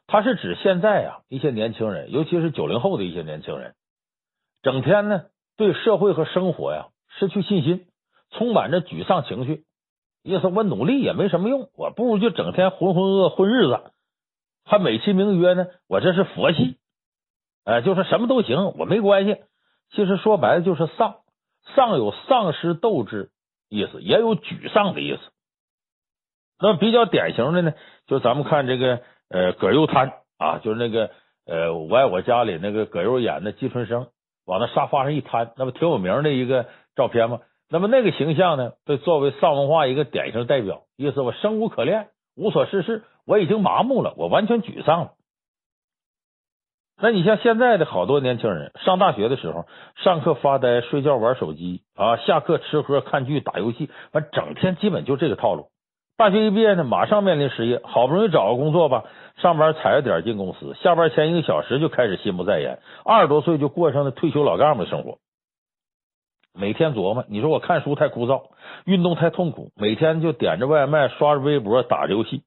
[0.08, 3.76] 它是指现在啊一些年轻人，尤其是九零后的一些年轻人，
[4.64, 5.26] 整天呢
[5.58, 6.88] 对社会和生活呀
[7.20, 7.88] 失去信心，
[8.32, 9.66] 充满着沮丧情绪。
[10.24, 13.92] 意思我努力也没什么用，我不如就整天浑浑噩噩混日子。
[14.68, 16.78] 还美其名曰呢，我这是佛系，
[17.64, 19.38] 哎，就是什么都行，我没关系。
[19.92, 21.16] 其实说白了就是丧，
[21.74, 23.30] 丧有丧失斗志
[23.70, 25.22] 意思，也有沮丧的意思。
[26.60, 27.74] 那么比较典型的呢，
[28.08, 31.12] 就咱们看这个呃葛优瘫啊，就是那个
[31.46, 34.08] 呃我爱我家里那个葛优演的季春生，
[34.46, 37.40] 往那沙发上一瘫，那不挺有名的一个照片吗？
[37.70, 45.12] 那么那个形象呢，被作为丧文化一个典型代表，意思我生无可恋，无所事事，我已经麻木了，我完全沮丧了。
[47.00, 55.68] 那你像现在的好多年轻人，上大学的时候，上课发呆，睡觉玩手机啊，下课吃喝看剧打游戏，完整天基本就这个套路。
[56.16, 59.04] 大学一毕业呢，马上面临失业，好不容易找个工作吧，
[59.36, 65.20] 上班踩着点进公司，下班前一个小时就开始心不在焉，二十多岁就过上了退休老干部的生活。
[66.60, 68.46] 每天琢磨，你说我看书太枯燥，
[68.86, 72.42] 运动太痛苦，每天就点着外卖，刷着微博，打着游戏，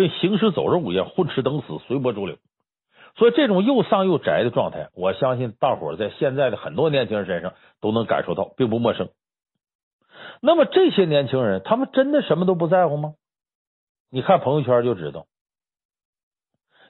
[0.00, 2.38] 跟行尸走肉一样，混吃等死，随波逐流。
[3.16, 9.10] 所以这种又丧又宅的状态，我相信大伙在现在的很多年轻人身上都能感受到，并不陌生。
[10.40, 13.12] 那么这些年轻人，他们真的什么都不在乎吗？
[14.10, 15.26] 你看朋友圈就知道。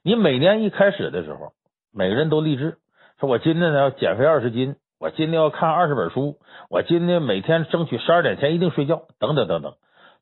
[0.03, 1.53] 你每年一开始的时候，
[1.93, 2.79] 每个人都励志，
[3.19, 9.75] 说我今天呢要减肥二十斤，我今天要看二十本书，我今天每天争取十二点前一定睡觉，等等等等。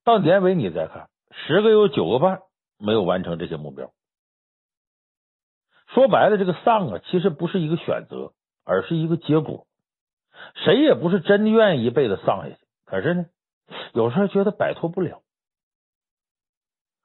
[0.05, 2.41] 到年尾你再看，十个有九个半
[2.79, 3.93] 没有完成这些目标。
[5.89, 8.33] 说白了，这个丧啊，其实不是一个选择，
[8.65, 9.67] 而是一个结果。
[10.65, 13.27] 谁也不是真愿意一辈子丧下去，可是呢，
[13.93, 15.23] 有时候觉得摆脱不了。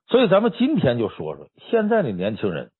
[0.07, 2.71] 所以，咱们今天就说说现在的年轻人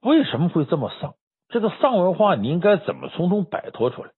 [0.00, 1.14] 为什么会这么丧？
[1.48, 4.10] 这个丧文化，你应该怎么从中摆脱出来？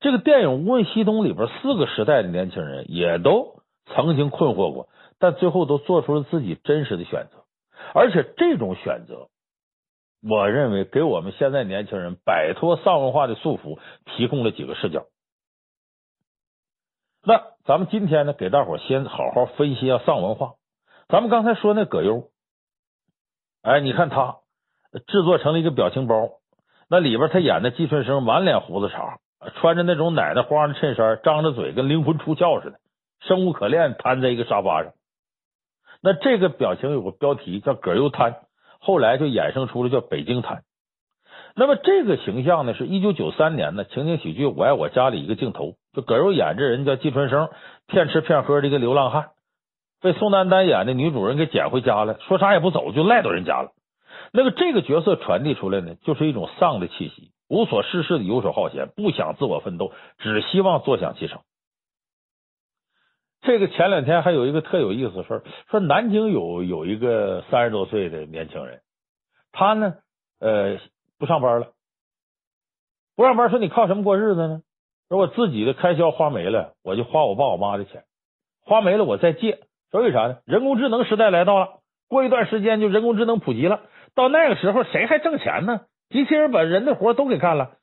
[0.00, 7.44] 这个电影《无问西东》里边四个时代的年轻人也都曾经困惑过，但最后都做出了自己真实的选择，
[7.94, 9.28] 而且这种选择。
[10.20, 15.06] 我认为给我们现在年轻人摆脱丧文化的束缚提供了几个视角。
[17.24, 20.54] 那咱们今天呢，给大伙先好好分析一下丧文化。
[21.08, 22.30] 咱们刚才说那葛优，
[23.62, 24.38] 哎，你看他
[25.06, 26.30] 制作成了一个表情包，
[26.88, 29.18] 那里边他演的季春生满脸胡子茬，
[29.60, 32.80] 穿着那种奶奶花的衬衫，张着嘴跟灵魂出窍似的，
[33.20, 34.92] 生无可恋，瘫在一个沙发上。
[36.02, 38.36] 那这个表情有个标题叫“葛优瘫”。
[38.80, 40.62] 后来就衍生出了叫北京瘫。
[41.56, 47.48] 那么这个形象呢，是一九九三年的情景喜剧《我爱我家》里一个镜头，就葛优演这人叫季春生，
[47.88, 49.30] 骗吃骗喝的一个流浪汉，
[50.00, 53.72] 被宋丹丹演的女主人给捡回家了，说啥也不走，就赖到人家了。
[54.32, 61.40] 那个这个角色传递出来呢，就是一种丧的气息，无所事事的游手好闲，不想自我奋斗，只希望坐享其成。
[63.40, 68.80] 这个前两天还有一个特有意思的事儿，说南京有有一个三十多岁的年轻人，
[69.52, 69.94] 他呢，
[70.40, 70.78] 呃，
[71.18, 71.68] 不上班了，
[73.16, 74.60] 不上班，说你靠什么过日子呢？
[75.08, 78.04] 说我自己的开销花没了，我就花我爸我妈的钱，
[78.64, 79.60] 花没了我再借。
[79.90, 80.38] 说为啥呢？
[80.44, 83.80] 人工智能时代来到了，过一段时间就人工智能普及了，
[84.14, 85.82] 到那个时候谁还挣钱呢？
[86.10, 87.76] 机器人把人的活都给干了，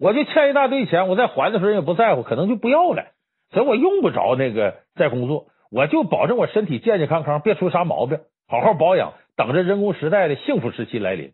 [0.00, 3.11] 我就欠一大堆钱，我再还的时候也不在乎，可能就不要了。
[3.52, 11.32] 所以我用不着那个再工作，我就保证我身体健健康康，别出啥毛病，好好保养，等着人工时代的幸福时期来临。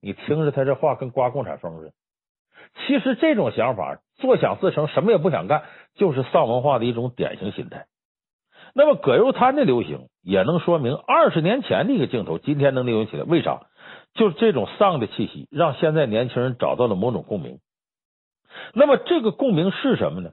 [0.00, 1.92] 你听着他这话跟刮共产风似的。
[2.86, 5.64] 其实这种想法，坐享自成，什么也不想干，
[5.94, 7.86] 就是丧文化的一种典型心态。
[8.74, 13.66] 那么葛优瘫的流行，也能说明二十年前的一个镜头，今天能利用起来，为啥？
[14.14, 17.58] 就是这种丧的气息，让现在年轻人找到了某种共鸣。
[18.74, 20.32] 那么这个共鸣是什么呢？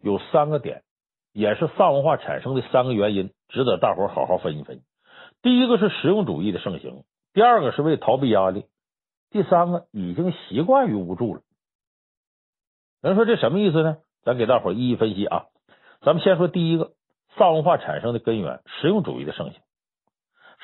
[0.00, 0.82] 有三个点，
[1.32, 4.82] 也是丧文化产生的三个原因，值得大伙好好分析分析。
[5.42, 8.66] 第一个是实用主义的盛行，第二个是为逃避压力，
[9.30, 11.42] 第三个已经习惯于无助了。
[13.02, 13.98] 人说这什么意思呢？
[14.22, 15.46] 咱给大伙一一分析啊。
[16.00, 16.92] 咱们先说第一个，
[17.36, 19.60] 丧文化产生的根源，实用主义的盛行。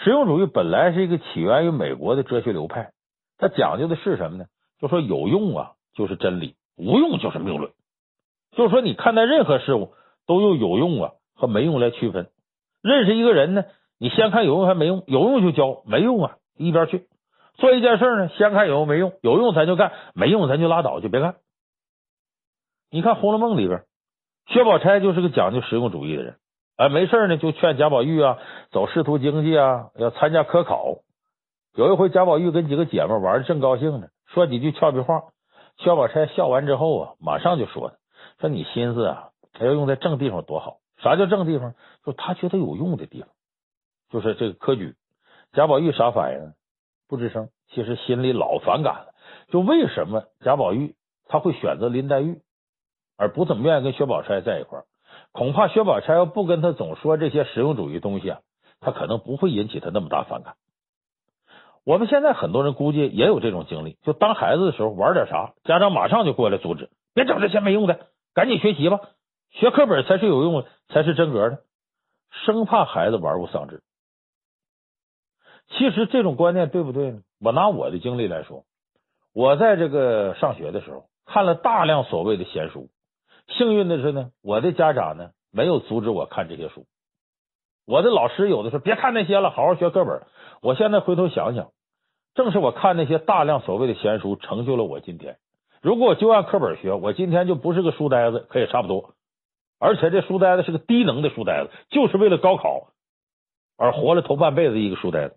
[0.02, 2.92] 实用主义本来是一个起源于美国的哲学流派，
[3.38, 4.46] 它讲究的是什么呢？
[4.80, 7.72] 就说有用啊就是真理，无用就是谬论。
[8.52, 9.94] 就说，你看待任何事物
[10.26, 12.28] 都用有用啊和没用来区分。
[12.82, 13.64] 认识一个人呢，
[13.98, 17.06] 你先看有用还没用，有用就交，没用啊一边去。
[17.54, 21.36] 做一件事呢，先看有用没用，有用咱就干，没用咱就拉倒，就别干。
[22.90, 23.84] 你看《红楼梦》里边，
[24.48, 26.36] 薛宝钗就是个讲究实用主义的人，
[26.76, 28.38] 哎，没事呢就劝贾宝玉啊
[28.70, 30.98] 走仕途经济啊，要参加科考。
[31.74, 35.22] 有一回，贾宝玉跟几个姐妹玩的正高兴呢，说几句俏皮话，
[35.78, 37.92] 薛宝钗笑完之后啊，马上就说
[38.42, 40.78] 说你心思啊，他要用在正地方多好。
[40.98, 41.74] 啥叫正地方？
[42.04, 43.28] 就他觉得有用的地方，
[44.10, 44.96] 就是这个科举。
[45.52, 46.52] 贾宝玉啥反应？
[47.08, 47.50] 不吱声。
[47.68, 49.14] 其实心里老反感了。
[49.48, 50.96] 就为什么贾宝玉
[51.28, 52.40] 他会选择林黛玉，
[53.16, 54.84] 而不怎么愿意跟薛宝钗在一块儿？
[55.30, 58.40] 恐怕薛宝钗要不跟他总说这些实用主义东西啊，
[58.80, 60.56] 他可能不会引起他那么大反感。
[61.84, 68.08] 我们现在很多人估计也有这种经历，就当孩子的时候玩点啥，家长马上就过来阻止，别整这些没用的。
[68.34, 69.00] 赶紧学习吧，
[69.50, 71.62] 学课本才是有用的，才是真格的，
[72.30, 73.82] 生怕孩子玩物丧志。
[75.68, 77.20] 其实这种观念对不对呢？
[77.40, 78.64] 我拿我的经历来说，
[79.34, 82.88] 我在这个上学的时候看了大量所谓的闲书，
[83.48, 86.86] 幸运的是呢，我的家长呢没有阻止我看这些书。
[87.84, 90.22] 我的老师有的时候别看那些了，好好学课本。
[90.60, 91.72] 我现在回头想想，
[92.34, 95.38] 正是我看那些大量所谓的闲书，成就了我今天。
[95.82, 99.14] 如果就按课本学，我今天就不是个书呆子，可也差不多。
[99.80, 102.92] 而且这书呆子是个低能的书呆子，就是为了高考
[103.76, 105.36] 而活了头半辈子一个书呆子。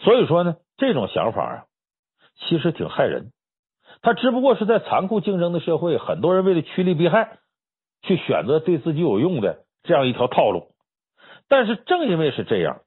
[0.00, 1.64] 所以说呢，这种想法啊，
[2.36, 3.32] 其实挺害人。
[4.02, 7.38] 他只不过是在残酷竞争的社会，很多人为了趋利避害，
[8.02, 10.74] 去选择对自己有用的这样一条套路。
[11.48, 12.82] 但是正因为是这样。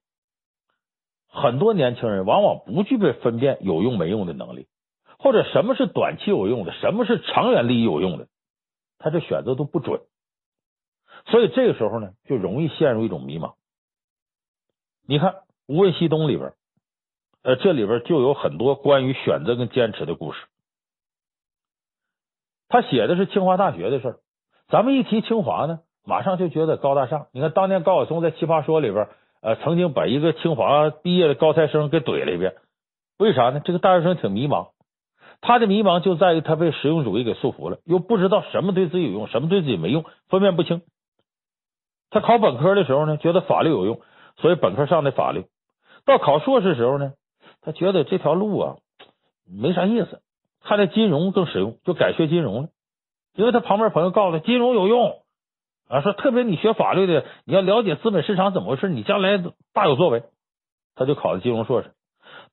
[1.27, 4.67] 很多年轻人往往不具备分辨有用没用的能力，
[5.21, 8.27] 或者什么是短期有用的，什么是长远利益有用的，
[8.97, 10.01] 他这选择都不准，
[11.27, 13.53] 所以这个时候呢，就容易陷入一种迷茫。
[15.07, 15.31] 你看
[15.67, 16.53] 《无问西东》里边，
[17.43, 20.39] 呃，这里边就有很多关于选择跟坚持的故事。
[22.67, 24.19] 他写的是清华大学的事儿，
[24.69, 27.27] 咱们一提清华呢，马上就觉得高大上。
[27.31, 29.07] 你看当年高晓松在《奇葩说》里边。
[29.43, 32.53] 呃，曾经把一个清华毕业的高材生给怼了一遍，
[33.17, 33.59] 为啥呢？
[33.65, 34.69] 这个大学生挺迷茫，
[35.41, 40.83] 他的迷茫就在于他被实用主义给束缚了，又不知道什么对自己有用，什么对自己没用，分辨不清。
[42.11, 44.01] 他考本科的时候呢，觉得法律有用，
[44.37, 45.45] 所以本科上的法律。
[46.05, 47.13] 到考硕士时候呢，
[47.61, 48.75] 他觉得这条路啊
[49.45, 50.21] 没啥意思，
[50.63, 52.69] 看来金融更实用，就改学金融了。
[53.33, 55.21] 因为他旁边朋友告诉他，金融有用。
[55.87, 60.23] 啊，说特别你学法律的，你要了解资本市场怎么回事，你将来大有作为。
[60.95, 61.91] 他就考了金融硕士，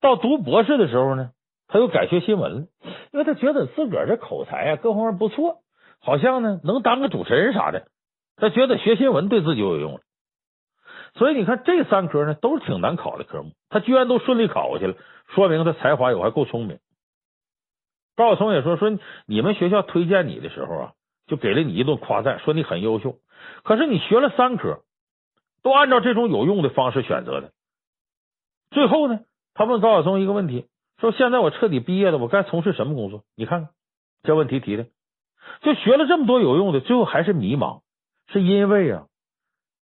[0.01, 1.31] 到读博士的时候呢，
[1.69, 2.67] 他又改学新闻了，
[3.13, 5.59] 因为他觉得自个儿这口才啊各方面不错，
[6.01, 7.87] 好像呢能当个主持人啥的。
[8.37, 10.01] 他觉得学新闻对自己有用了，
[11.15, 14.95] 所以你看这三科呢都是挺难考的科目，他居然都顺利考过去了，
[15.35, 16.79] 说明他才华有，还够聪明。
[18.17, 20.93] 高晓松也说说你们学校推荐你的时候啊，
[21.27, 23.17] 就给了你一顿夸赞，说你很优秀。
[23.63, 24.81] 可是你学了三科，
[25.63, 27.53] 都按照这种有用的方式选择的。
[28.71, 29.21] 最后呢，
[29.55, 30.67] 他问高晓松一个问题，
[30.99, 33.71] 说：“现在我彻底毕业了，我该从事什么工作？”你看看
[34.23, 34.87] 这问题提的，
[35.63, 37.83] 就学了这么多有用的，最后还是迷茫，
[38.27, 39.07] 是因为啊，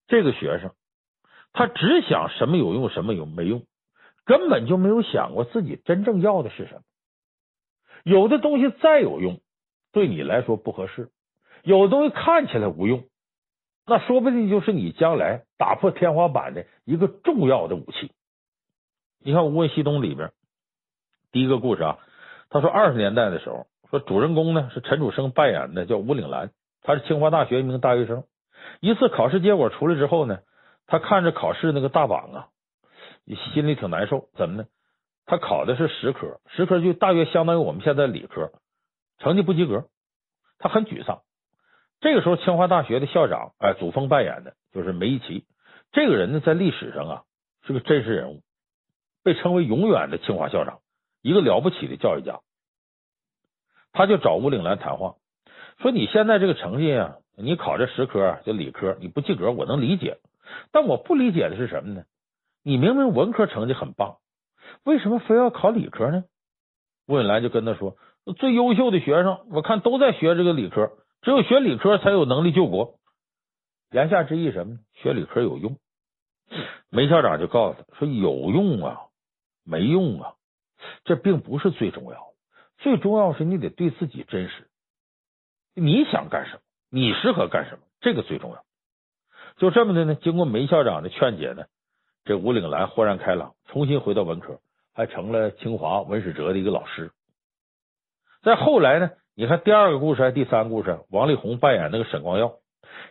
[0.08, 0.72] 这个学生
[1.54, 3.64] 他只想什么有用，什么有没用，
[4.26, 6.82] 根本就没有想过自己真正要的是什么。
[8.04, 9.40] 有的东西再有用，
[9.94, 11.06] 对你来说不合适；
[11.64, 13.06] 有的东西看起来无用。
[13.88, 18.12] 那说不定就是你将来打破天花板的一个重要的武器。
[19.20, 20.32] 你看《无问西东》里边
[21.36, 22.00] 第一个故事啊，
[22.50, 28.24] 他说二十年代的时候，说主人公呢是陈楚生扮演的叫吴岭澜，他是清华大学一名大学生。
[28.80, 30.40] 一次考试结果出来之后呢，
[30.88, 32.48] 他看着考试那个大榜啊，
[33.54, 34.30] 心里挺难受。
[34.38, 34.66] 怎么呢？
[35.26, 38.54] 他考的是十科，十科就大约相当于我们现在理科，
[39.20, 39.90] 成绩不及格，
[40.58, 41.20] 他很沮丧。
[42.00, 45.44] 这个时候，清华大学的校长，哎，祖峰扮演的就是梅贻琦。
[45.92, 47.24] 这个人呢，在历史上啊
[47.68, 48.42] 是个真实人物，
[49.22, 50.80] 被称为永远的清华校长，
[51.26, 52.42] 一个了不起的教育家。
[53.92, 55.16] 他就找吴岭岚谈话，
[55.80, 60.20] 说：“你现在这个成绩啊，你考这十科就理科，你不及格，我能理解。
[60.72, 62.04] 但我不理解的是什么呢？
[62.62, 64.18] 你明明文科成绩很棒，
[64.84, 66.26] 为什么非要考理科呢？”
[67.08, 67.98] 吴岭岚就跟他说
[68.38, 70.92] ：“最优秀的学生，我看都在学这个理科。”
[71.24, 73.00] 只有学理科才有能力救国，
[73.90, 74.80] 言下之意什么呢？
[74.94, 75.78] 学理科有用。
[76.92, 79.08] 梅校长就告诉他说：“有用啊，
[79.64, 80.36] 没用啊，
[81.04, 82.34] 这并不是最重要的，
[82.78, 84.68] 最重要是你得对自己真实。
[85.74, 86.60] 你想干什么？
[86.90, 87.80] 你适合干什么？
[88.02, 88.64] 这个最重要。”
[89.58, 91.66] 就这么的呢，经过梅校长的劝解呢，
[92.26, 94.60] 这吴岭岚豁然开朗，重新回到文科，
[94.94, 97.12] 还成了清华文史哲的一个老师。
[98.44, 99.12] 再后来呢？
[99.38, 101.00] 你看第二个故事还是第三个故事？
[101.10, 102.54] 王力宏扮演那个沈光耀，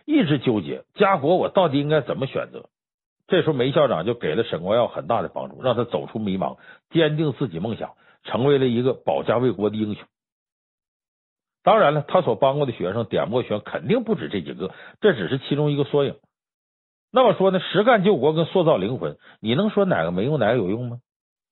[0.05, 2.69] 一直纠结家国，我到底应该怎么选择？
[3.27, 6.57] 这时候梅校长就给了沈光耀很大的帮助，让他走出迷茫，
[6.91, 10.03] 坚定自己梦想，成为了一个保家卫国的英雄。
[11.63, 14.71] 当然了，他所帮过的学生点过选肯定不止这几个，
[15.01, 16.15] 这只是其中一个缩影。
[17.11, 20.99] 那么说呢，实干救国跟塑造灵魂，你能说哪个没用，哪个有用吗？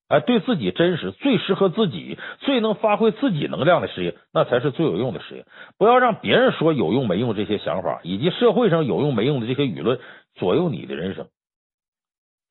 [0.10, 5.46] 哎，对自己真实、最适合自己、最能发挥自己能量的事业，那才是最有用的事业。
[5.80, 10.00] 不要让别人说有用没用这些想法，以及社会上有用没用的这些舆论
[10.36, 11.30] 左右你的人生。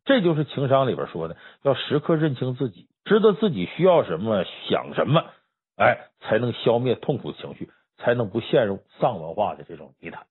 [0.05, 5.25] 这就是情商里边说的，要时刻认清自己，知道自己需要什么、想什么，
[5.77, 10.27] 哎，才能消灭痛苦情绪，才能不陷入丧文化的这种泥潭。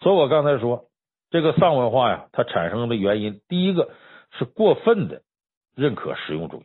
[0.00, 0.84] 所以我刚才说，
[1.30, 3.90] 这个丧文化呀，它产生的原因，第一个
[4.38, 5.22] 是过分的
[5.74, 6.64] 认可实用主义；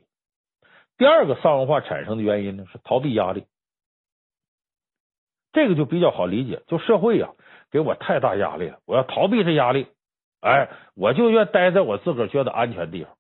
[0.98, 3.46] 第二个丧文化产生的原因呢，是逃避压力。
[5.54, 7.32] 这个就比较好理解，就社会呀，
[7.72, 9.88] 给我太大压力了，我要逃避这压力，
[10.42, 13.14] 哎，我就愿待在我自个儿觉得安全地方。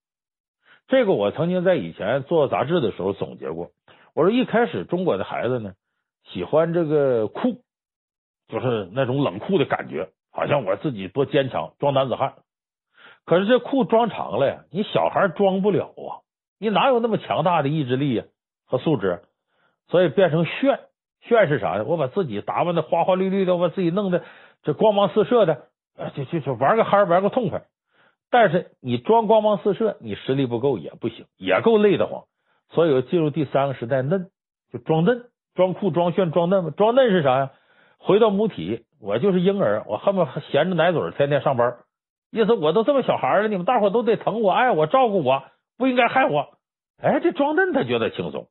[0.88, 3.72] 这个我曾经在以前做杂志的时候总结过，
[4.14, 5.74] 我说一开始中国的孩子呢，
[6.34, 7.62] 喜欢这个酷。
[8.48, 12.34] 就是那种冷酷的感觉，好像我自己多坚强，装男子汉。
[13.24, 16.20] 可是这酷装长了呀，你小孩装不了啊，
[16.60, 18.26] 你哪有那么强大的意志力呀
[18.66, 19.22] 和素质？
[19.88, 20.82] 所以变成炫，
[21.22, 21.86] 炫是啥呢？
[21.86, 24.22] 我把自己打扮的花花绿绿的，我把自己弄得
[24.64, 25.68] 这光芒四射的，
[26.16, 27.64] 就就就玩个嗨，玩个痛快。
[28.30, 32.24] 但是你装光芒四射，你实力不够也不行，也够累得慌。
[32.70, 34.30] 所以进入第三个时代，嫩
[34.72, 36.72] 就装嫩，装酷，装炫，装嫩嘛。
[36.72, 37.52] 装嫩是啥呀？
[37.98, 41.78] 回到母体，我就是婴儿，我恨不得衔着奶嘴天天上班。
[42.32, 45.44] 意思我都这么小孩了，你们大伙都得疼我、爱我、照顾我，
[45.78, 46.58] 不应该害我。
[47.02, 48.48] 哎，这装嫩他觉得轻松。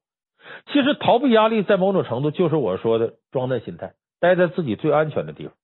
[0.66, 5.54] 其实逃避压力，在某种程度就是我说的装嫩心态，待在自己最安全的地方。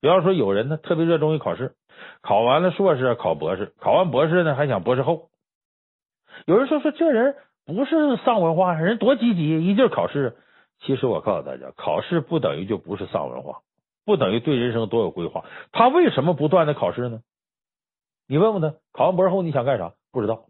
[0.00, 1.74] 比方说，有人呢特别热衷于考试，
[2.22, 5.28] 考完了硕士考博士，考完博士呢还想博士后。
[6.46, 7.36] 有人说说这人
[7.66, 10.36] 不是丧文化，人多积极，一劲考试。
[10.80, 13.60] 其实我告诉大家，考试不等于就不是丧文化，
[14.06, 15.44] 不等于对人生多有规划。
[15.72, 17.20] 他为什么不断的考试呢？
[18.26, 19.92] 你问问他，考完博士后你想干啥？
[20.10, 20.46] 不知道。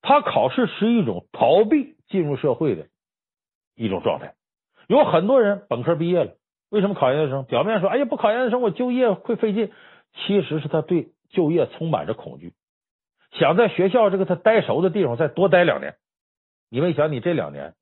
[0.00, 2.86] 他考试是一种逃避进入社会的
[3.76, 4.34] 一种状态。
[4.88, 6.32] 有很多人本科毕业了，
[6.72, 7.44] 为什么考研究生？
[7.44, 9.70] 表面说，哎呀，不考研究生我就业会费劲，
[10.14, 12.54] 其实是他对就业充满着恐惧，
[13.32, 15.96] 想在学校这个他待熟的地方再多待两年。
[16.70, 17.74] 你们想，你这两年。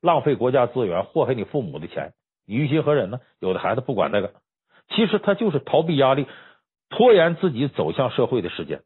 [0.00, 2.14] 浪费国家资源，祸害你父母的钱，
[2.46, 3.18] 你于心何忍呢？
[3.40, 4.32] 有的孩子不管那个，
[4.88, 6.28] 其实他就是逃避压力，
[6.88, 8.80] 拖延自己走向社会的时间。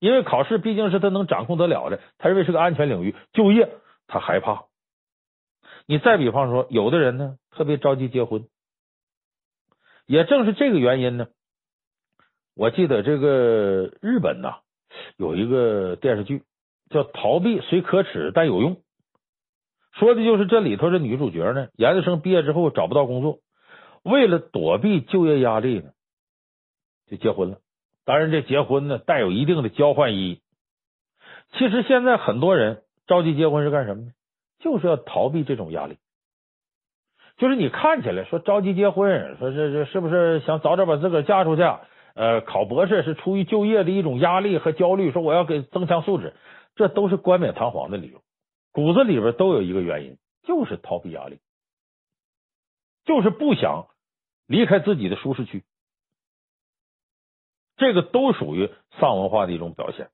[0.00, 3.14] 因为考试毕竟是他能掌控得了的，他认为是个安全领域。
[3.32, 3.70] 就业
[4.08, 4.64] 他害怕。
[5.86, 8.46] 你再比方说，有的人呢特别着急结婚，
[10.06, 11.28] 也正是这个原因呢。
[12.54, 14.60] 我记得这个日本呐
[15.16, 16.42] 有一个电视剧
[16.90, 18.76] 叫《逃避虽可耻但有用》。
[19.92, 23.38] 说的就是这里头这女主角呢，研究生毕业之后找不到工作，
[24.02, 25.92] 为了躲避就业压力呢，
[27.08, 27.60] 就结婚了。
[28.04, 30.42] 当然，这结婚呢带有一定的交换意义。
[31.52, 34.12] 其实现在很多人着急结婚是干什么呢？
[34.58, 35.98] 就是要逃避这种压力。
[37.36, 41.62] 就是你看起来说着急结婚，说这这是不是想早点把自个儿嫁出去？
[42.14, 46.34] 呃，考博士是出于就业的一种压力和焦虑，说我要给增强素质，
[46.74, 48.22] 这都是冠冕堂皇的理由。
[48.72, 51.40] 骨子里边都有一个原因，就是逃避压力，
[53.04, 53.88] 就是不想
[54.46, 55.62] 离开自己的舒适区。
[57.76, 60.08] 这个都属于丧文化的一种表现。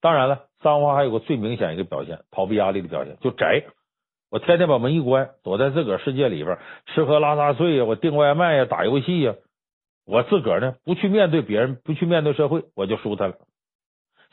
[0.00, 3.64] 当然了，丧文化还有个最明显一个表现，逃避压力的表现，就宅。
[4.30, 9.34] 我天天把门一关，躲在自个儿世界里边，吃喝拉撒睡呀，我订外卖呀，打游戏呀，
[10.06, 13.36] 我自个儿呢不去面对别人，不去面对社会，我就舒坦了。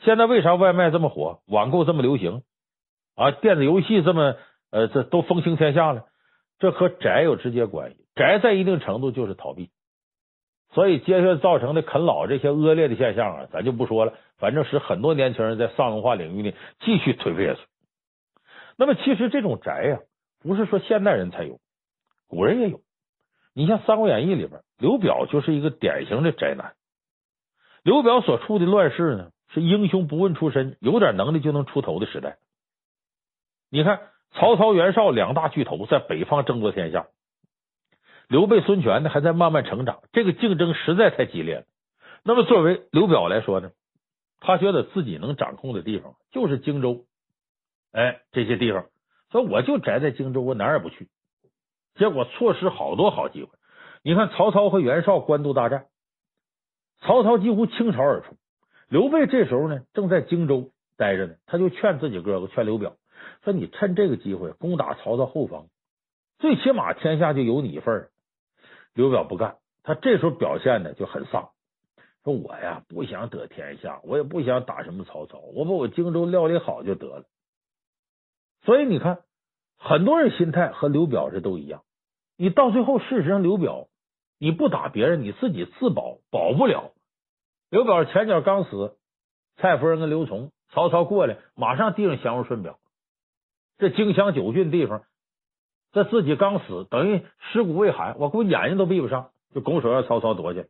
[0.04, 2.42] 现在为啥外卖这么火，网购这么流行？
[3.16, 4.36] 啊，电子游戏这么
[4.70, 6.04] 呃，这都风行天下了，
[6.60, 7.96] 这和宅有直接关系。
[8.14, 9.70] 宅在一定程度就是逃避，
[10.72, 14.14] 所以接下来造成的啃老这些恶劣的现象啊，咱就不说了。
[14.36, 17.60] 反正使很多年轻人在丧文化领域呢继续颓废下去。
[18.76, 19.98] 那么，其实这种宅呀，
[20.40, 21.58] 不是说现代人才有，
[22.28, 22.80] 古人也有。
[23.54, 26.74] 你像《三国演义》里边，刘表就是一个典型的宅男。
[27.82, 32.36] 刘表所处的乱世呢，是英雄不问出身，有点能力就能出头的时代。
[33.70, 34.00] 你看，
[34.32, 37.08] 曹操、袁绍两大巨头在北方争夺天下，
[38.28, 41.64] 刘备、孙权呢还在慢慢成长，这个竞争实在太激烈了。
[42.24, 43.70] 那么，作为刘表来说呢，
[44.40, 47.06] 他觉得自己能掌控的地方就是荆州，
[47.90, 48.84] 哎，这些地方，
[49.30, 51.08] 所以我就宅在荆州，我哪儿也不去。
[51.94, 53.48] 结果错失好多好机会。
[54.02, 55.86] 你看，曹操和袁绍官渡大战，
[57.00, 58.36] 曹操几乎倾巢而出，
[58.90, 62.94] 刘备这时候呢正在荆州待着呢，他就劝自己哥哥，劝刘表。
[63.42, 65.68] 说你趁这个机会攻打曹操后方，
[66.38, 68.10] 最起码天下就有你一份。
[68.98, 71.50] 刘表不干，他这时候表现的就很丧。
[72.24, 77.24] 说我呀不想得天下，我也不想打什么曹操，我把我荆州料理好就得了。
[78.64, 79.20] 所以你看，
[79.78, 81.84] 很多人心态和刘表这都一样。
[82.36, 83.86] 你到最后，事实上刘表
[84.36, 86.90] 你不打别人，你自己自保保不了。
[87.70, 88.96] 刘表前脚刚死，
[89.58, 92.80] 蔡夫人跟刘琮，曹操过来马上递上降龙顺表。
[93.78, 95.04] 这荆襄九郡地方
[95.92, 97.22] 这自己刚死，等于
[97.52, 100.66] 尸骨未寒，我估计眼睛都闭不上，就拱手让曹操夺去。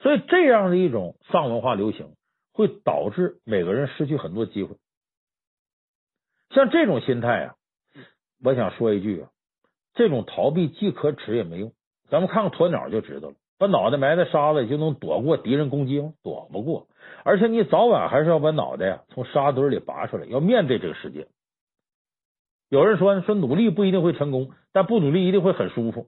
[0.00, 2.14] 所以这样的一种丧文化流行，
[2.52, 4.76] 会导致每个人失去很多机会。
[6.50, 7.54] 像这种心态啊，
[8.42, 9.30] 我想说一句啊，
[9.94, 11.72] 这种逃避既可耻也没用。
[12.08, 16.14] 咱们看看鸵鸟就知道了，把脑袋埋在沙子里就能躲过敌人攻击吗？
[16.24, 16.88] 躲不过。
[17.22, 21.28] 而且你早晚还是要把脑袋呀从沙堆里拔出来，要面对这个世界。
[22.70, 26.06] 有人说说努力不一定会成功，但不努力一定会很舒服。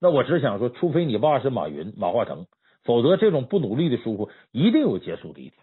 [0.00, 2.46] 那我只想说，除非你爸是马云、马化腾，
[2.82, 5.54] 否则这种不努力的舒服一定有结束的一天。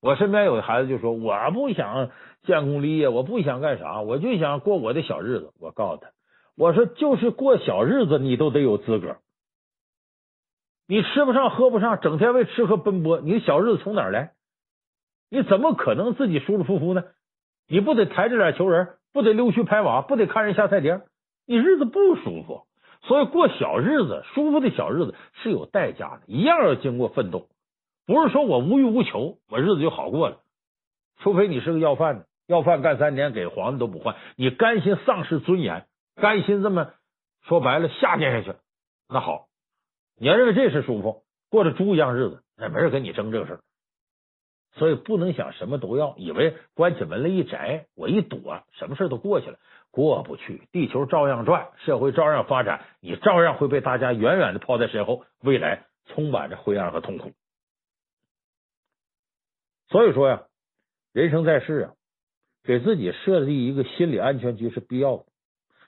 [0.00, 2.10] 我身边有的孩子就说：“我不想
[2.44, 6.10] 建功立业，我不想干啥，我就想过我的小日子。”我告诉他
[6.56, 9.18] ：“我说就是过小日子，你都得有资格。
[10.88, 14.32] 你吃不上喝不上，整天为吃喝奔波，你小日子从哪儿来？
[15.28, 17.04] 你怎么可能自己舒舒服服呢？
[17.68, 21.00] 你不得抬着脸求人，不得溜须拍马，不得看人下菜碟？
[21.46, 22.66] 你日子不舒服，
[23.00, 27.48] 所以过小日子，舒服的小日子是有代价的，一样要经过奋斗。
[28.06, 30.40] 不是说我无欲无求，我日子就好过了。
[31.20, 35.86] 除非你是个要饭的，要饭干三年给皇帝都不换，你甘心丧失尊严，
[36.16, 36.90] 甘心这么
[37.48, 38.58] 说白了下贱下去？
[39.08, 39.46] 那好。
[40.20, 43.60] 你要认为这是舒服，过着猪一样日子，那没人跟你争这个事儿。
[44.76, 49.58] 所以不能想什么都要，以为关起门来一宅，我一躲，什么事都过去了，
[49.90, 50.62] 过不去。
[50.72, 57.32] 地球照样转，社会照样发展，你照样会被大家远远的抛在身后，未来充满着灰暗和痛苦。
[59.88, 60.44] 所以说呀，
[61.12, 61.92] 人生在世啊，
[62.64, 65.24] 给自己设立一个心理安全区是必要的。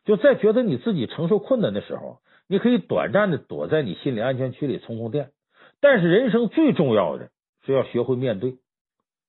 [0.04, 2.20] 就在觉得你自己承受困难的时候。
[2.50, 5.32] 你可以短暂的躲在你心理安全区里充充电，
[5.82, 7.28] 但是人生最重要的
[7.66, 8.56] 是要学会面对。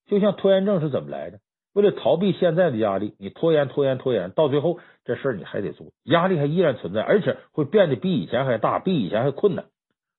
[0.10, 1.40] 就像拖延症是怎么来的？
[1.72, 9.68] 为了逃避现在的压力，你拖延、拖延、拖延，到最后这事儿你还得做，压力还依然存在，而且会变得比以前还大，比以前还困难。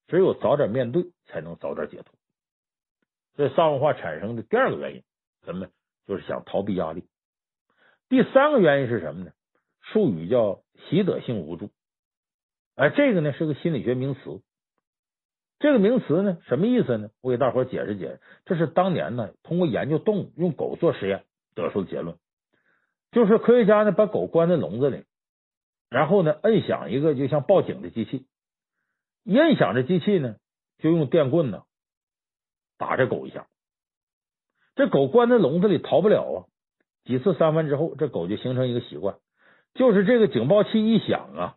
[0.06, 2.14] 只有早点面对，才能早点解脱。
[3.36, 5.02] 这丧文化产生的第二个原因，
[5.44, 5.66] 什么？
[6.06, 7.04] 就是想逃避压力。
[8.08, 9.32] 第三个原因是什么呢？
[9.80, 11.70] 术语叫习得性无助。
[12.76, 14.40] 哎，这个呢是个心理学名词。
[15.60, 17.10] 这个名词呢什么意思呢？
[17.20, 18.20] 我给大伙解释解释。
[18.46, 22.16] 这是当年呢通过研究动物，用狗做实验得出的结论，
[23.12, 25.04] 就是科学家呢把狗关在笼子里，
[25.90, 28.26] 然后呢摁响一个就像报警的机器，
[29.22, 30.36] 一摁响这机器呢
[30.78, 31.62] 就用电棍呢
[32.78, 33.46] 打这狗一下，
[34.74, 36.38] 这狗关在笼子里逃不了啊。
[37.04, 39.18] 几次三番之后，这狗就形成一个习惯，
[39.74, 41.56] 就是这个警报器一响啊。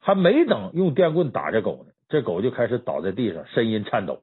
[0.00, 4.22] 还没等用电棍打这狗呢，这狗就开始倒在地上，呻吟颤抖。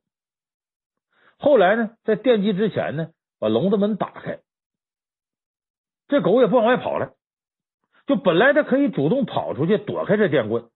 [1.38, 4.40] 后来呢，在电击之前呢，把笼子门打开，
[6.08, 7.16] 这狗也不往外跑了。
[8.08, 10.70] 就本来它可以主动跑出去躲开这电棍，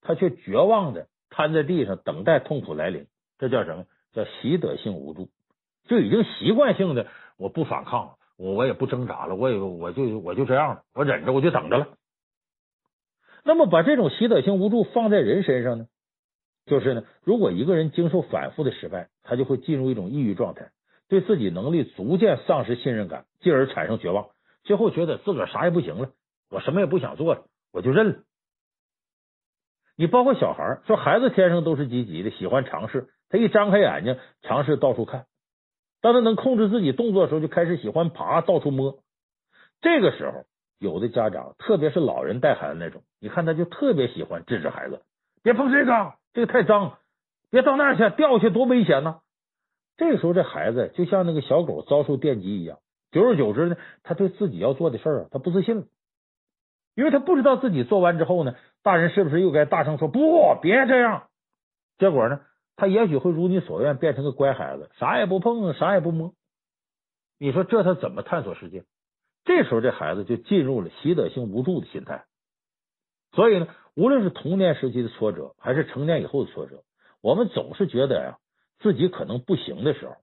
[0.00, 3.06] 它却绝望的瘫在地上，等待痛苦来临。
[3.38, 3.84] 这叫什么？
[4.12, 5.28] 叫习得性无助，
[5.84, 7.06] 就已经习惯性的
[7.36, 11.86] 我不反抗了，我我也不挣扎了，我也我就我就这样了，我忍着，我就等着了。
[13.44, 15.86] 那么，把这种习得性无助放在人身上呢，
[16.66, 20.72] 就是呢，如果一个人经受反复的失败，他就会进入一种抑郁状态，
[21.08, 24.28] 对自己能力逐渐丧失信任感，进而产生绝望，
[24.64, 26.10] 最后觉得自个儿啥也不行了，
[26.50, 28.16] 我什么也不想做了，我就认了。
[29.96, 35.26] 你包括小孩说，孩子天生都是积极的，喜欢尝试，他一张开眼睛尝试到处看，
[36.02, 38.98] 当他能控制自己动作的时候，就开始喜欢爬，到处摸，
[39.80, 40.44] 这个时候。
[40.78, 45.00] 有的家长，特别是老人带孩子那种，你看他就特别喜欢制止孩子，
[45.42, 46.98] 别碰这个，这个太脏，
[47.48, 49.20] 别到那儿去，掉下去多危险呢。
[49.96, 52.78] 这个时候，这孩子就像那个小狗遭受电击一样，
[53.10, 55.84] 久而久之呢，他对自己要做的事儿啊，他不自信了，
[56.94, 61.28] 因为他不知道自己做完之后呢，大人是不是又该大声说不，别这样。
[61.96, 62.42] 结果呢，
[62.76, 66.34] 他也许会如你所愿，变成个乖孩子，啥也不碰，啥也不摸。
[67.38, 68.84] 你说这他怎么探索世界？
[69.46, 72.25] 这时候，这孩子就进入了习得性无助的心态。
[73.36, 76.82] 所以呢，无论是童年时期的挫折，还是成年以后的挫折，
[77.20, 78.38] 我们总是觉得呀，
[78.80, 80.16] 自己可能不行的时候，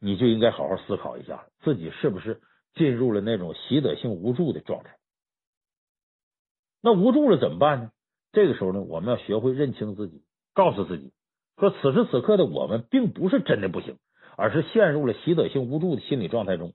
[0.00, 2.40] 你就应该好好思考一下，自己是不是
[2.74, 4.96] 进入了那种习得性无助的状态。
[6.82, 7.90] 那无助了怎么办呢？
[8.32, 10.24] 这个时候呢，我们要学会认清自己，
[10.54, 11.12] 告诉自己
[11.56, 13.96] 说，此时此刻的我们并不是真的不行，
[14.36, 16.72] 而是陷入了习得性无助的心理状态中。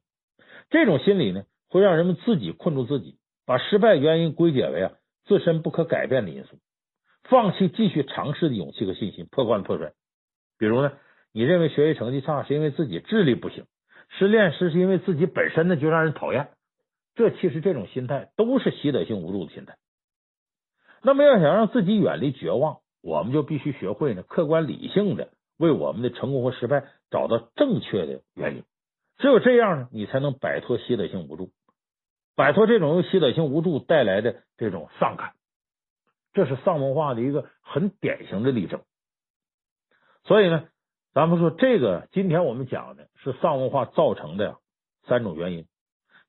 [0.69, 4.93] 这种心理呢，会让人们自己困住自己，把失败原因归结为啊
[5.27, 6.57] 自身不可改变的因素，
[7.23, 9.91] 放弃继续尝试的勇气和信心，破罐子破摔。
[10.57, 10.93] 比如呢，
[11.33, 13.65] 你认为学习成绩差是因为自己智力不行，
[14.09, 16.49] 失恋是是因为自己本身呢就让人讨厌，
[17.15, 19.77] 这其实这种心态都是习得性无助的心态。
[21.03, 28.63] 那么要想让自己远离绝望，我们就必须学会呢，客观理性的为我们的成功和失败找到正确的原因。
[29.17, 31.51] 只有这样呢，你才能摆脱习得性无助，
[32.37, 35.33] 摆脱这种由习得性无助带来的这种丧感。
[36.33, 38.83] 这是丧文化的一个很典型的例证。
[40.23, 40.67] 所以呢，
[41.15, 44.57] 咱们说这个，今天我们讲的是丧文化造成的
[45.07, 45.65] 三种原因。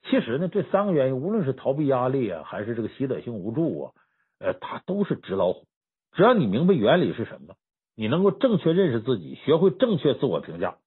[0.05, 3.93] 其实呢，这三个原因，无论是逃避压力啊，还是这个习得性无助啊，
[4.39, 5.67] 呃，它都是纸老虎。
[6.13, 7.55] 只要你明白原理是什么，
[7.95, 10.79] 你能够正确认识自己，学会正确自我评价。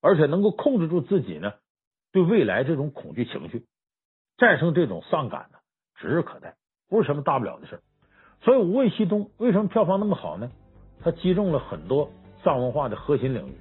[0.00, 1.52] 而且能够控制住自己呢，
[2.12, 3.66] 对未来这种恐惧情绪，
[4.38, 5.58] 战胜这种丧感呢，
[5.96, 6.54] 指日可待，
[6.88, 7.80] 不是什么大不了的事。
[8.40, 10.50] 所以《无畏西东》为什么票房那么好呢？
[11.02, 12.08] 它击中了很多
[12.44, 13.52] 丧文化的核心领域，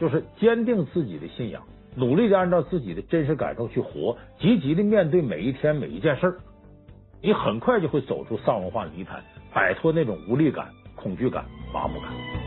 [0.00, 1.62] 就是坚定自己的信仰，
[1.94, 6.36] 努力的按照自己的真实感受去活，积极的面对每一天每一件事儿，
[7.22, 9.22] 你很快就会走出丧文化泥潭，
[9.52, 12.43] 摆脱那种无力感、恐惧感、麻木感。